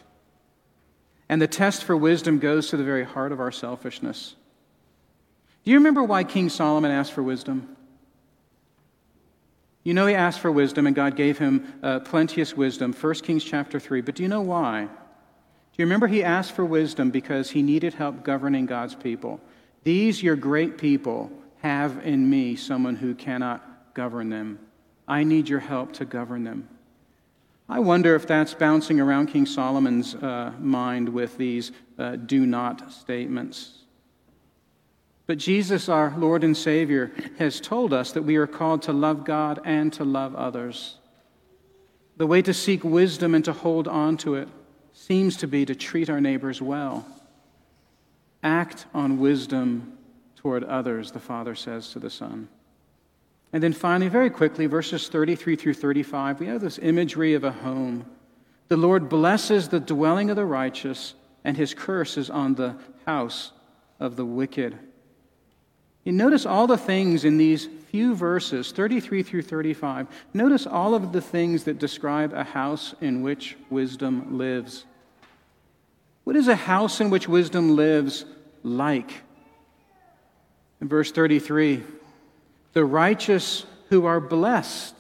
And 1.32 1.40
the 1.40 1.48
test 1.48 1.84
for 1.84 1.96
wisdom 1.96 2.40
goes 2.40 2.68
to 2.68 2.76
the 2.76 2.84
very 2.84 3.04
heart 3.04 3.32
of 3.32 3.40
our 3.40 3.50
selfishness. 3.50 4.34
Do 5.64 5.70
you 5.70 5.78
remember 5.78 6.02
why 6.02 6.24
King 6.24 6.50
Solomon 6.50 6.90
asked 6.90 7.14
for 7.14 7.22
wisdom? 7.22 7.74
You 9.82 9.94
know 9.94 10.04
he 10.04 10.14
asked 10.14 10.40
for 10.40 10.52
wisdom, 10.52 10.86
and 10.86 10.94
God 10.94 11.16
gave 11.16 11.38
him 11.38 11.72
uh, 11.82 12.00
plenteous 12.00 12.54
wisdom, 12.54 12.92
1 12.92 13.14
Kings 13.14 13.44
chapter 13.44 13.80
3. 13.80 14.02
But 14.02 14.16
do 14.16 14.22
you 14.22 14.28
know 14.28 14.42
why? 14.42 14.82
Do 14.84 14.90
you 15.78 15.86
remember 15.86 16.06
he 16.06 16.22
asked 16.22 16.52
for 16.52 16.66
wisdom 16.66 17.10
because 17.10 17.48
he 17.48 17.62
needed 17.62 17.94
help 17.94 18.22
governing 18.22 18.66
God's 18.66 18.94
people? 18.94 19.40
These, 19.84 20.22
your 20.22 20.36
great 20.36 20.76
people, 20.76 21.32
have 21.62 22.04
in 22.04 22.28
me 22.28 22.56
someone 22.56 22.96
who 22.96 23.14
cannot 23.14 23.94
govern 23.94 24.28
them. 24.28 24.58
I 25.08 25.24
need 25.24 25.48
your 25.48 25.60
help 25.60 25.94
to 25.94 26.04
govern 26.04 26.44
them. 26.44 26.68
I 27.72 27.78
wonder 27.78 28.14
if 28.14 28.26
that's 28.26 28.52
bouncing 28.52 29.00
around 29.00 29.28
King 29.28 29.46
Solomon's 29.46 30.14
uh, 30.14 30.52
mind 30.60 31.08
with 31.08 31.38
these 31.38 31.72
uh, 31.98 32.16
do 32.16 32.44
not 32.44 32.92
statements. 32.92 33.78
But 35.26 35.38
Jesus, 35.38 35.88
our 35.88 36.14
Lord 36.18 36.44
and 36.44 36.54
Savior, 36.54 37.12
has 37.38 37.62
told 37.62 37.94
us 37.94 38.12
that 38.12 38.24
we 38.24 38.36
are 38.36 38.46
called 38.46 38.82
to 38.82 38.92
love 38.92 39.24
God 39.24 39.58
and 39.64 39.90
to 39.94 40.04
love 40.04 40.34
others. 40.34 40.98
The 42.18 42.26
way 42.26 42.42
to 42.42 42.52
seek 42.52 42.84
wisdom 42.84 43.34
and 43.34 43.44
to 43.46 43.54
hold 43.54 43.88
on 43.88 44.18
to 44.18 44.34
it 44.34 44.50
seems 44.92 45.38
to 45.38 45.46
be 45.46 45.64
to 45.64 45.74
treat 45.74 46.10
our 46.10 46.20
neighbors 46.20 46.60
well. 46.60 47.06
Act 48.42 48.84
on 48.92 49.18
wisdom 49.18 49.96
toward 50.36 50.62
others, 50.64 51.12
the 51.12 51.20
Father 51.20 51.54
says 51.54 51.88
to 51.92 51.98
the 51.98 52.10
Son. 52.10 52.50
And 53.52 53.62
then 53.62 53.72
finally, 53.72 54.08
very 54.08 54.30
quickly, 54.30 54.66
verses 54.66 55.08
33 55.08 55.56
through 55.56 55.74
35, 55.74 56.40
we 56.40 56.46
have 56.46 56.60
this 56.60 56.78
imagery 56.78 57.34
of 57.34 57.44
a 57.44 57.52
home. 57.52 58.06
The 58.68 58.76
Lord 58.76 59.08
blesses 59.08 59.68
the 59.68 59.80
dwelling 59.80 60.30
of 60.30 60.36
the 60.36 60.46
righteous, 60.46 61.14
and 61.44 61.56
his 61.56 61.74
curse 61.74 62.16
is 62.16 62.30
on 62.30 62.54
the 62.54 62.76
house 63.04 63.52
of 64.00 64.16
the 64.16 64.24
wicked. 64.24 64.78
You 66.04 66.12
notice 66.12 66.46
all 66.46 66.66
the 66.66 66.78
things 66.78 67.24
in 67.24 67.36
these 67.36 67.68
few 67.90 68.14
verses, 68.14 68.72
33 68.72 69.22
through 69.22 69.42
35. 69.42 70.08
Notice 70.32 70.66
all 70.66 70.94
of 70.94 71.12
the 71.12 71.20
things 71.20 71.64
that 71.64 71.78
describe 71.78 72.32
a 72.32 72.42
house 72.42 72.94
in 73.02 73.22
which 73.22 73.56
wisdom 73.68 74.38
lives. 74.38 74.86
What 76.24 76.36
is 76.36 76.48
a 76.48 76.56
house 76.56 77.00
in 77.00 77.10
which 77.10 77.28
wisdom 77.28 77.76
lives 77.76 78.24
like? 78.62 79.12
In 80.80 80.88
verse 80.88 81.12
33, 81.12 81.82
the 82.72 82.84
righteous 82.84 83.66
who 83.88 84.06
are 84.06 84.20
blessed 84.20 84.94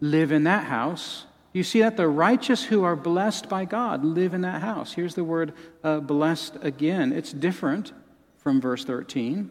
live 0.00 0.32
in 0.32 0.44
that 0.44 0.64
house. 0.64 1.26
You 1.52 1.62
see 1.62 1.80
that 1.80 1.96
the 1.96 2.08
righteous 2.08 2.64
who 2.64 2.82
are 2.84 2.96
blessed 2.96 3.48
by 3.48 3.64
God 3.64 4.04
live 4.04 4.34
in 4.34 4.40
that 4.40 4.62
house. 4.62 4.92
Here's 4.92 5.14
the 5.14 5.24
word 5.24 5.52
uh, 5.84 6.00
blessed 6.00 6.56
again. 6.62 7.12
It's 7.12 7.32
different 7.32 7.92
from 8.38 8.60
verse 8.60 8.84
13. 8.84 9.50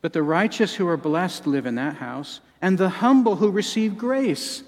But 0.00 0.12
the 0.12 0.22
righteous 0.22 0.74
who 0.74 0.88
are 0.88 0.96
blessed 0.96 1.46
live 1.46 1.66
in 1.66 1.74
that 1.76 1.96
house, 1.96 2.40
and 2.60 2.78
the 2.78 2.88
humble 2.88 3.36
who 3.36 3.50
receive 3.50 3.98
grace, 3.98 4.62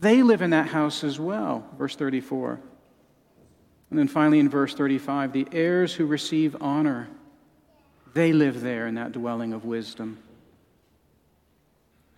they 0.00 0.22
live 0.22 0.42
in 0.42 0.50
that 0.50 0.68
house 0.68 1.04
as 1.04 1.20
well. 1.20 1.68
Verse 1.76 1.96
34. 1.96 2.60
And 3.90 3.98
then 3.98 4.08
finally 4.08 4.38
in 4.38 4.48
verse 4.48 4.74
35, 4.74 5.32
the 5.32 5.48
heirs 5.52 5.92
who 5.92 6.06
receive 6.06 6.56
honor, 6.60 7.08
they 8.14 8.32
live 8.32 8.60
there 8.60 8.86
in 8.86 8.94
that 8.94 9.12
dwelling 9.12 9.52
of 9.52 9.64
wisdom. 9.64 10.18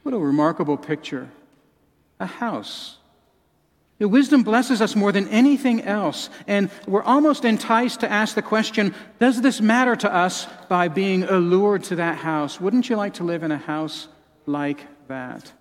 What 0.03 0.15
a 0.15 0.19
remarkable 0.19 0.77
picture. 0.77 1.29
A 2.19 2.27
house 2.27 2.99
the 4.03 4.09
wisdom 4.09 4.43
blesses 4.43 4.83
us 4.83 4.97
more 4.97 5.13
than 5.13 5.29
anything 5.29 5.83
else, 5.83 6.29
and 6.49 6.73
we're 6.89 7.05
almost 7.05 7.45
enticed 7.45 8.01
to 8.01 8.11
ask 8.11 8.35
the 8.35 8.43
question 8.43 8.97
Does 9.21 9.41
this 9.41 9.61
matter 9.61 9.95
to 9.95 10.13
us 10.13 10.49
by 10.69 10.89
being 10.89 11.23
allured 11.23 11.85
to 11.85 11.95
that 11.95 12.19
house? 12.19 12.61
Wouldn't 12.61 12.89
you 12.89 12.97
like 12.97 13.15
to 13.15 13.23
live 13.23 13.45
in 13.45 13.53
a 13.53 13.59
house 13.59 14.09
like 14.45 14.85
that? 15.07 15.53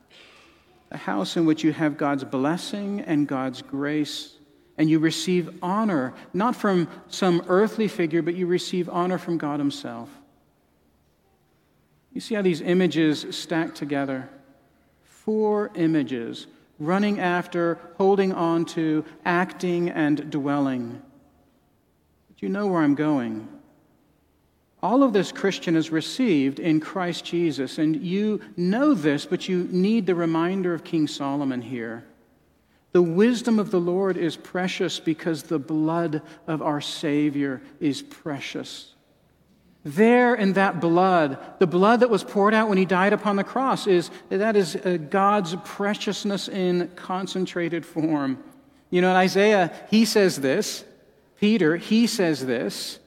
A 0.89 0.97
house 0.97 1.38
in 1.38 1.45
which 1.45 1.63
you 1.63 1.71
have 1.71 1.97
God's 1.97 2.23
blessing 2.23 3.01
and 3.01 3.27
God's 3.27 3.62
grace, 3.62 4.36
and 4.75 4.89
you 4.89 4.97
receive 4.97 5.60
honor, 5.62 6.12
not 6.34 6.56
from 6.56 6.88
some 7.10 7.43
earthly 7.47 7.88
figure, 7.88 8.23
but 8.23 8.34
you 8.34 8.47
receive 8.47 8.89
honor 8.89 9.19
from 9.19 9.38
God 9.38 9.60
Himself. 9.60 10.10
You 12.13 12.21
see 12.21 12.36
how 12.36 12.41
these 12.41 12.62
images 12.62 13.26
stack 13.32 13.74
together? 13.74 14.30
Four 15.04 15.71
images 15.76 16.47
running 16.82 17.19
after, 17.19 17.78
holding 17.97 18.34
on 18.34 18.65
to, 18.65 19.06
acting, 19.24 19.89
and 19.89 20.32
dwelling. 20.32 21.00
But 22.28 22.41
you 22.41 22.50
know 22.50 22.67
where 22.67 22.82
I'm 22.82 22.95
going. 22.95 23.47
All 24.82 25.04
of 25.04 25.13
this 25.13 25.32
Christian 25.32 25.76
is 25.76 25.91
received 25.91 26.60
in 26.60 26.80
Christ 26.80 27.24
Jesus, 27.24 27.78
and 27.78 28.02
you 28.02 28.41
know 28.58 28.95
this, 28.95 29.28
but 29.28 29.47
you 29.47 29.67
need 29.69 30.08
the 30.08 30.15
reminder 30.15 30.74
of 30.74 30.84
King 30.84 31.08
Solomon 31.08 31.62
here. 31.62 32.04
The 32.93 33.02
wisdom 33.02 33.60
of 33.60 33.69
the 33.69 33.80
Lord 33.80 34.17
is 34.17 34.36
precious 34.36 35.00
because 35.00 35.43
the 35.43 35.60
blood 35.60 36.24
of 36.47 36.63
our 36.63 36.82
Savior 36.82 37.62
is 37.80 38.02
precious. 38.02 38.95
There 39.83 40.35
in 40.35 40.53
that 40.53 40.79
blood, 40.79 41.39
the 41.59 41.65
blood 41.65 42.01
that 42.01 42.09
was 42.09 42.23
poured 42.23 42.53
out 42.53 42.69
when 42.69 42.77
he 42.77 42.85
died 42.85 43.13
upon 43.13 43.35
the 43.35 43.43
cross, 43.43 43.87
is 43.87 44.11
that 44.29 44.55
is 44.55 44.75
uh, 44.75 44.97
God's 45.09 45.55
preciousness 45.63 46.47
in 46.47 46.89
concentrated 46.95 47.83
form. 47.85 48.43
You 48.91 49.01
know, 49.01 49.09
in 49.09 49.15
Isaiah, 49.15 49.73
he 49.89 50.05
says 50.05 50.37
this. 50.37 50.83
Peter, 51.39 51.77
he 51.77 52.05
says 52.05 52.45
this. 52.45 52.99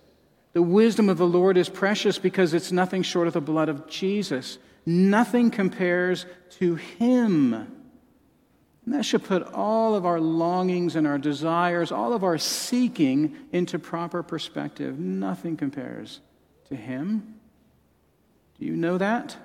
The 0.53 0.63
wisdom 0.63 1.09
of 1.09 1.19
the 1.19 1.27
Lord 1.27 1.57
is 1.57 1.69
precious 1.69 2.19
because 2.19 2.55
it's 2.55 2.73
nothing 2.73 3.03
short 3.03 3.29
of 3.29 3.35
the 3.35 3.41
blood 3.41 3.69
of 3.69 3.87
Jesus. 3.87 4.59
Nothing 4.85 5.51
compares 5.51 6.27
to 6.59 6.75
him. 6.75 7.55
And 7.55 8.95
that 8.95 9.05
should 9.05 9.23
put 9.23 9.43
all 9.53 9.95
of 9.95 10.05
our 10.05 10.21
longings 10.21 10.97
and 10.97 11.07
our 11.07 11.19
desires, 11.19 11.93
all 11.93 12.13
of 12.13 12.25
our 12.25 12.37
seeking 12.37 13.37
into 13.53 13.79
proper 13.79 14.23
perspective. 14.25 14.99
Nothing 14.99 15.57
compares 15.57 16.21
to 16.69 16.77
Him. 16.77 17.35
Do 18.59 18.67
you 18.67 18.77
know 18.77 18.99
that? 18.99 19.37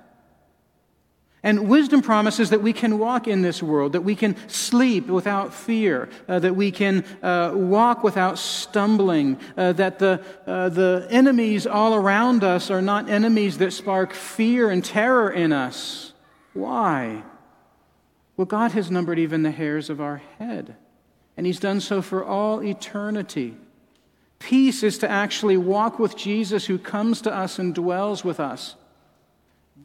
And 1.41 1.69
wisdom 1.69 2.01
promises 2.01 2.49
that 2.49 2.61
we 2.61 2.73
can 2.73 2.99
walk 2.99 3.27
in 3.27 3.41
this 3.41 3.63
world, 3.63 3.93
that 3.93 4.01
we 4.01 4.13
can 4.13 4.35
sleep 4.49 5.07
without 5.07 5.53
fear, 5.53 6.09
uh, 6.27 6.39
that 6.39 6.55
we 6.55 6.69
can 6.69 7.05
uh, 7.23 7.53
walk 7.55 8.03
without 8.03 8.37
stumbling, 8.37 9.39
uh, 9.55 9.71
that 9.73 9.99
the, 9.99 10.21
uh, 10.45 10.67
the 10.67 11.07
enemies 11.09 11.65
all 11.65 11.95
around 11.95 12.43
us 12.43 12.69
are 12.69 12.81
not 12.81 13.09
enemies 13.09 13.57
that 13.59 13.71
spark 13.71 14.13
fear 14.13 14.69
and 14.69 14.83
terror 14.83 15.31
in 15.31 15.53
us. 15.53 16.11
Why? 16.53 17.23
Well, 18.35 18.45
God 18.45 18.71
has 18.71 18.91
numbered 18.91 19.17
even 19.17 19.43
the 19.43 19.51
hairs 19.51 19.89
of 19.89 20.01
our 20.01 20.21
head, 20.39 20.75
and 21.37 21.45
He's 21.45 21.59
done 21.59 21.79
so 21.79 22.01
for 22.01 22.23
all 22.23 22.61
eternity. 22.61 23.55
Peace 24.39 24.83
is 24.83 24.97
to 24.99 25.09
actually 25.09 25.57
walk 25.57 25.99
with 25.99 26.15
Jesus 26.17 26.65
who 26.65 26.77
comes 26.77 27.21
to 27.21 27.33
us 27.33 27.59
and 27.59 27.75
dwells 27.75 28.23
with 28.23 28.39
us. 28.39 28.75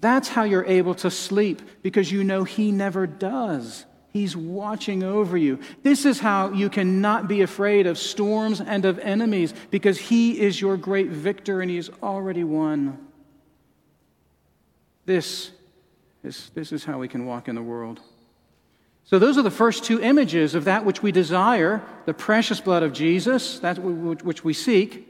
That's 0.01 0.29
how 0.29 0.45
you're 0.45 0.64
able 0.64 0.95
to 0.97 1.11
sleep 1.11 1.62
because 1.83 2.11
you 2.11 2.25
know 2.25 2.45
He 2.45 2.71
never 2.73 3.07
does. 3.07 3.85
He's 4.11 4.37
watching 4.37 5.03
over 5.03 5.37
you. 5.37 5.59
This 5.83 6.05
is 6.05 6.21
how 6.21 6.53
you 6.53 6.71
cannot 6.71 7.27
be 7.27 7.43
afraid 7.43 7.88
of 7.88 7.99
storms 7.99 8.61
and 8.61 8.85
of 8.85 9.01
enemies 9.01 9.53
because 9.71 9.99
He 9.99 10.40
is 10.40 10.61
your 10.61 10.77
great 10.77 11.09
victor 11.09 11.61
and 11.61 11.71
He's 11.71 11.90
already 12.01 12.45
won. 12.45 12.99
This 15.05 15.51
is, 16.23 16.51
this 16.55 16.71
is 16.71 16.85
how 16.85 16.99
we 16.99 17.09
can 17.09 17.27
walk 17.27 17.49
in 17.49 17.57
the 17.57 17.62
world. 17.62 18.01
So, 19.05 19.19
those 19.19 19.37
are 19.37 19.43
the 19.43 19.51
first 19.51 19.85
two 19.85 20.01
images 20.01 20.55
of 20.55 20.64
that 20.64 20.85
which 20.85 21.03
we 21.03 21.12
desire 21.12 21.83
the 22.07 22.14
precious 22.14 22.61
blood 22.61 22.83
of 22.83 22.93
Jesus, 22.93 23.59
that 23.59 23.79
which 23.79 24.45
we 24.45 24.55
seek. 24.55 25.09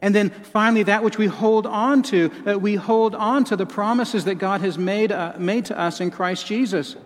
And 0.00 0.14
then 0.14 0.30
finally, 0.30 0.82
that 0.84 1.04
which 1.04 1.18
we 1.18 1.26
hold 1.26 1.66
on 1.66 2.02
to, 2.04 2.28
that 2.44 2.60
we 2.60 2.74
hold 2.74 3.14
on 3.14 3.44
to 3.44 3.56
the 3.56 3.66
promises 3.66 4.24
that 4.24 4.36
God 4.36 4.60
has 4.60 4.76
made, 4.76 5.12
uh, 5.12 5.34
made 5.38 5.66
to 5.66 5.78
us 5.78 6.00
in 6.00 6.10
Christ 6.10 6.46
Jesus. 6.46 6.96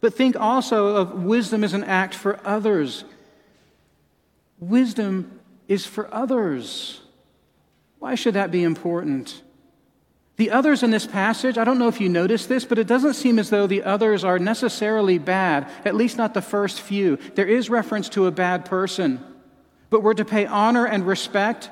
But 0.00 0.14
think 0.14 0.36
also 0.36 0.96
of 0.96 1.24
wisdom 1.24 1.64
as 1.64 1.74
an 1.74 1.84
act 1.84 2.14
for 2.14 2.40
others. 2.46 3.04
Wisdom 4.58 5.40
is 5.68 5.86
for 5.86 6.12
others. 6.12 7.00
Why 7.98 8.14
should 8.14 8.34
that 8.34 8.50
be 8.50 8.62
important? 8.62 9.42
The 10.38 10.52
others 10.52 10.84
in 10.84 10.92
this 10.92 11.06
passage, 11.06 11.58
I 11.58 11.64
don't 11.64 11.80
know 11.80 11.88
if 11.88 12.00
you 12.00 12.08
noticed 12.08 12.48
this, 12.48 12.64
but 12.64 12.78
it 12.78 12.86
doesn't 12.86 13.14
seem 13.14 13.40
as 13.40 13.50
though 13.50 13.66
the 13.66 13.82
others 13.82 14.22
are 14.22 14.38
necessarily 14.38 15.18
bad, 15.18 15.68
at 15.84 15.96
least 15.96 16.16
not 16.16 16.32
the 16.32 16.40
first 16.40 16.80
few. 16.80 17.16
There 17.34 17.46
is 17.46 17.68
reference 17.68 18.08
to 18.10 18.26
a 18.26 18.30
bad 18.30 18.64
person, 18.64 19.18
but 19.90 20.04
we're 20.04 20.14
to 20.14 20.24
pay 20.24 20.46
honor 20.46 20.86
and 20.86 21.04
respect, 21.04 21.70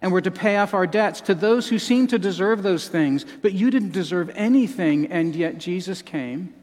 and 0.00 0.12
we're 0.12 0.22
to 0.22 0.30
pay 0.30 0.56
off 0.56 0.72
our 0.72 0.86
debts 0.86 1.20
to 1.22 1.34
those 1.34 1.68
who 1.68 1.78
seem 1.78 2.06
to 2.06 2.18
deserve 2.18 2.62
those 2.62 2.88
things. 2.88 3.26
But 3.42 3.52
you 3.52 3.70
didn't 3.70 3.92
deserve 3.92 4.30
anything, 4.34 5.12
and 5.12 5.36
yet 5.36 5.58
Jesus 5.58 6.00
came, 6.00 6.54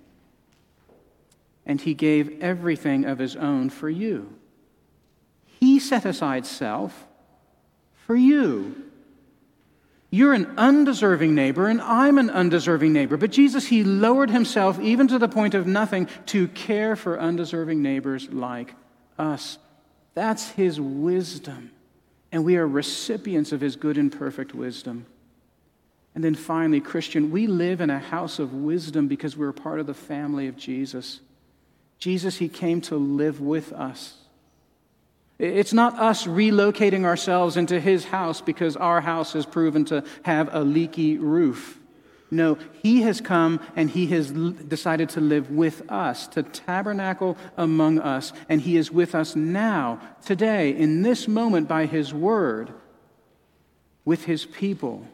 and 1.68 1.80
he 1.80 1.94
gave 1.94 2.42
everything 2.42 3.06
of 3.06 3.20
his 3.20 3.36
own 3.36 3.70
for 3.70 3.92
you. 3.92 4.34
He 5.60 5.80
set 5.80 6.04
aside 6.04 6.48
self 6.48 7.06
for 8.08 8.16
you. 8.16 8.83
You're 10.14 10.34
an 10.34 10.60
undeserving 10.60 11.34
neighbor, 11.34 11.68
and 11.68 11.82
I'm 11.82 12.20
an 12.20 12.30
undeserving 12.30 12.94
neighbor. 12.94 13.18
But 13.18 13.32
Jesus, 13.32 13.66
He 13.66 13.84
lowered 13.84 14.30
Himself 14.30 14.80
even 14.80 15.08
to 15.08 15.18
the 15.18 15.28
point 15.28 15.56
of 15.56 15.66
nothing 15.66 16.08
to 16.28 16.50
care 16.50 16.96
for 16.96 17.20
undeserving 17.20 17.82
neighbors 17.82 18.30
like 18.30 18.76
us. 19.18 19.58
That's 20.14 20.52
His 20.52 20.80
wisdom. 20.80 21.72
And 22.32 22.46
we 22.46 22.58
are 22.58 22.68
recipients 22.68 23.52
of 23.54 23.62
His 23.62 23.76
good 23.76 23.98
and 23.98 24.12
perfect 24.12 24.54
wisdom. 24.54 25.08
And 26.14 26.24
then 26.24 26.36
finally, 26.36 26.80
Christian, 26.80 27.32
we 27.32 27.48
live 27.48 27.82
in 27.82 27.90
a 27.90 27.98
house 27.98 28.38
of 28.38 28.54
wisdom 28.54 29.08
because 29.08 29.36
we're 29.36 29.52
part 29.52 29.80
of 29.80 29.88
the 29.88 29.96
family 29.96 30.48
of 30.48 30.56
Jesus. 30.56 31.22
Jesus, 31.98 32.38
He 32.38 32.50
came 32.50 32.82
to 32.82 32.98
live 32.98 33.42
with 33.42 33.74
us. 33.74 34.23
It's 35.40 35.74
not 35.74 35.98
us 36.00 36.26
relocating 36.26 37.06
ourselves 37.06 37.58
into 37.58 37.80
his 37.80 38.06
house 38.06 38.40
because 38.40 38.76
our 38.76 39.02
house 39.02 39.34
has 39.34 39.46
proven 39.46 39.84
to 39.86 40.04
have 40.24 40.54
a 40.54 40.62
leaky 40.62 41.18
roof. 41.18 41.80
No, 42.30 42.58
he 42.82 43.02
has 43.04 43.22
come 43.22 43.60
and 43.76 43.90
he 43.90 44.08
has 44.08 44.32
decided 44.32 45.10
to 45.10 45.22
live 45.22 45.52
with 45.52 45.90
us, 45.92 46.28
to 46.30 46.42
tabernacle 46.42 47.38
among 47.58 48.00
us, 48.00 48.34
and 48.50 48.62
he 48.62 48.76
is 48.76 48.92
with 48.92 49.14
us 49.14 49.36
now, 49.36 50.00
today, 50.26 50.76
in 50.76 51.04
this 51.04 51.28
moment, 51.28 51.68
by 51.68 51.86
his 51.86 52.12
word, 52.12 52.74
with 54.04 54.26
his 54.26 54.46
people, 54.46 55.08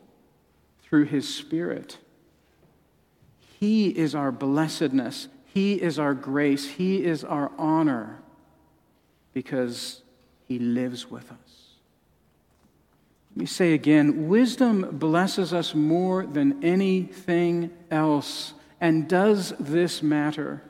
through 0.83 1.05
his 1.05 1.33
spirit. 1.33 1.97
He 3.59 3.89
is 3.89 4.15
our 4.15 4.31
blessedness, 4.31 5.27
he 5.45 5.73
is 5.73 5.99
our 5.99 6.13
grace, 6.13 6.65
he 6.65 7.03
is 7.03 7.25
our 7.25 7.51
honor, 7.57 8.19
because 9.33 10.03
he 10.49 10.57
lives 10.57 11.09
with 11.09 11.31
us. 11.31 11.75
Let 13.31 13.37
me 13.37 13.45
say 13.45 13.73
again 13.73 14.27
wisdom 14.27 14.89
blesses 14.91 15.53
us 15.53 15.75
more 15.75 16.25
than 16.25 16.63
anything 16.63 17.69
else. 17.91 18.53
And 18.81 19.07
does 19.07 19.53
this 19.59 20.01
matter? 20.01 20.63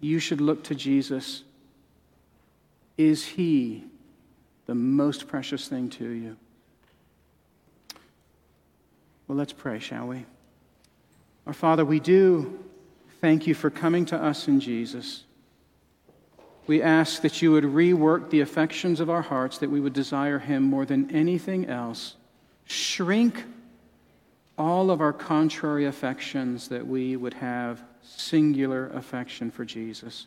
You 0.00 0.18
should 0.18 0.40
look 0.40 0.64
to 0.64 0.74
Jesus. 0.74 1.42
Is 2.98 3.24
he 3.24 3.84
the 4.66 4.74
most 4.74 5.26
precious 5.26 5.66
thing 5.66 5.88
to 5.90 6.08
you? 6.08 6.36
Well, 9.26 9.38
let's 9.38 9.54
pray, 9.54 9.78
shall 9.78 10.08
we? 10.08 10.26
Our 11.46 11.54
Father, 11.54 11.84
we 11.86 12.00
do 12.00 12.62
thank 13.22 13.46
you 13.46 13.54
for 13.54 13.70
coming 13.70 14.04
to 14.06 14.16
us 14.22 14.46
in 14.46 14.60
Jesus 14.60 15.24
we 16.66 16.80
ask 16.80 17.22
that 17.22 17.42
you 17.42 17.52
would 17.52 17.64
rework 17.64 18.30
the 18.30 18.40
affections 18.40 19.00
of 19.00 19.10
our 19.10 19.22
hearts, 19.22 19.58
that 19.58 19.70
we 19.70 19.80
would 19.80 19.92
desire 19.92 20.38
Him 20.38 20.62
more 20.62 20.84
than 20.84 21.10
anything 21.10 21.66
else. 21.66 22.14
Shrink 22.64 23.44
all 24.56 24.90
of 24.90 25.00
our 25.00 25.12
contrary 25.12 25.86
affections, 25.86 26.68
that 26.68 26.86
we 26.86 27.16
would 27.16 27.34
have 27.34 27.82
singular 28.02 28.88
affection 28.88 29.50
for 29.50 29.64
Jesus. 29.64 30.26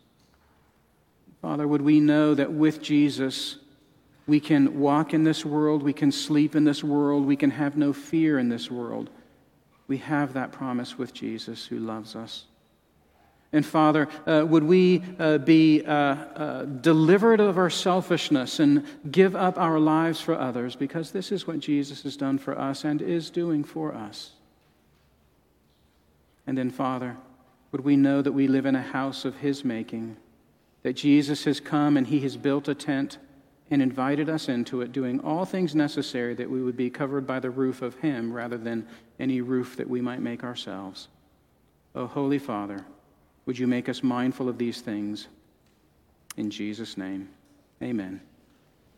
Father, 1.41 1.67
would 1.67 1.81
we 1.81 1.99
know 1.99 2.33
that 2.33 2.51
with 2.51 2.81
Jesus, 2.81 3.57
we 4.27 4.39
can 4.39 4.79
walk 4.79 5.13
in 5.13 5.23
this 5.23 5.45
world, 5.45 5.83
we 5.83 5.93
can 5.93 6.11
sleep 6.11 6.55
in 6.55 6.63
this 6.63 6.83
world, 6.83 7.25
we 7.25 7.35
can 7.35 7.51
have 7.51 7.77
no 7.77 7.93
fear 7.93 8.39
in 8.39 8.49
this 8.49 8.71
world. 8.71 9.09
We 9.87 9.97
have 9.97 10.33
that 10.33 10.51
promise 10.51 10.97
with 10.97 11.13
Jesus 11.13 11.65
who 11.65 11.77
loves 11.77 12.15
us. 12.15 12.45
And 13.53 13.65
Father, 13.65 14.09
uh, 14.25 14.45
would 14.45 14.63
we 14.63 15.01
uh, 15.17 15.37
be 15.37 15.83
uh, 15.85 15.91
uh, 15.91 16.65
delivered 16.65 17.39
of 17.39 17.57
our 17.57 17.69
selfishness 17.69 18.59
and 18.59 18.85
give 19.09 19.35
up 19.35 19.57
our 19.57 19.79
lives 19.79 20.19
for 20.19 20.35
others 20.35 20.75
because 20.75 21.11
this 21.11 21.31
is 21.31 21.47
what 21.47 21.59
Jesus 21.59 22.03
has 22.03 22.17
done 22.17 22.37
for 22.37 22.57
us 22.59 22.83
and 22.83 23.01
is 23.01 23.29
doing 23.29 23.63
for 23.63 23.93
us. 23.93 24.31
And 26.47 26.57
then, 26.57 26.69
Father, 26.69 27.17
would 27.71 27.83
we 27.83 27.95
know 27.95 28.21
that 28.21 28.31
we 28.31 28.47
live 28.47 28.65
in 28.65 28.75
a 28.75 28.81
house 28.81 29.25
of 29.25 29.37
His 29.37 29.63
making, 29.63 30.17
that 30.83 30.93
Jesus 30.93 31.45
has 31.45 31.59
come 31.59 31.97
and 31.97 32.07
He 32.07 32.19
has 32.21 32.37
built 32.37 32.67
a 32.67 32.75
tent 32.75 33.17
and 33.71 33.81
invited 33.81 34.29
us 34.29 34.47
into 34.47 34.81
it, 34.81 34.91
doing 34.91 35.19
all 35.21 35.43
things 35.43 35.73
necessary 35.73 36.35
that 36.35 36.49
we 36.49 36.61
would 36.61 36.77
be 36.77 36.89
covered 36.89 37.25
by 37.25 37.39
the 37.39 37.49
roof 37.49 37.81
of 37.81 37.95
Him 37.95 38.31
rather 38.31 38.57
than 38.57 38.87
any 39.19 39.41
roof 39.41 39.75
that 39.77 39.89
we 39.89 40.01
might 40.01 40.21
make 40.21 40.43
ourselves. 40.43 41.07
Oh, 41.95 42.05
Holy 42.05 42.37
Father, 42.37 42.85
would 43.45 43.57
you 43.57 43.67
make 43.67 43.89
us 43.89 44.03
mindful 44.03 44.49
of 44.49 44.57
these 44.57 44.81
things? 44.81 45.27
In 46.37 46.49
Jesus' 46.49 46.97
name, 46.97 47.29
amen. 47.81 48.21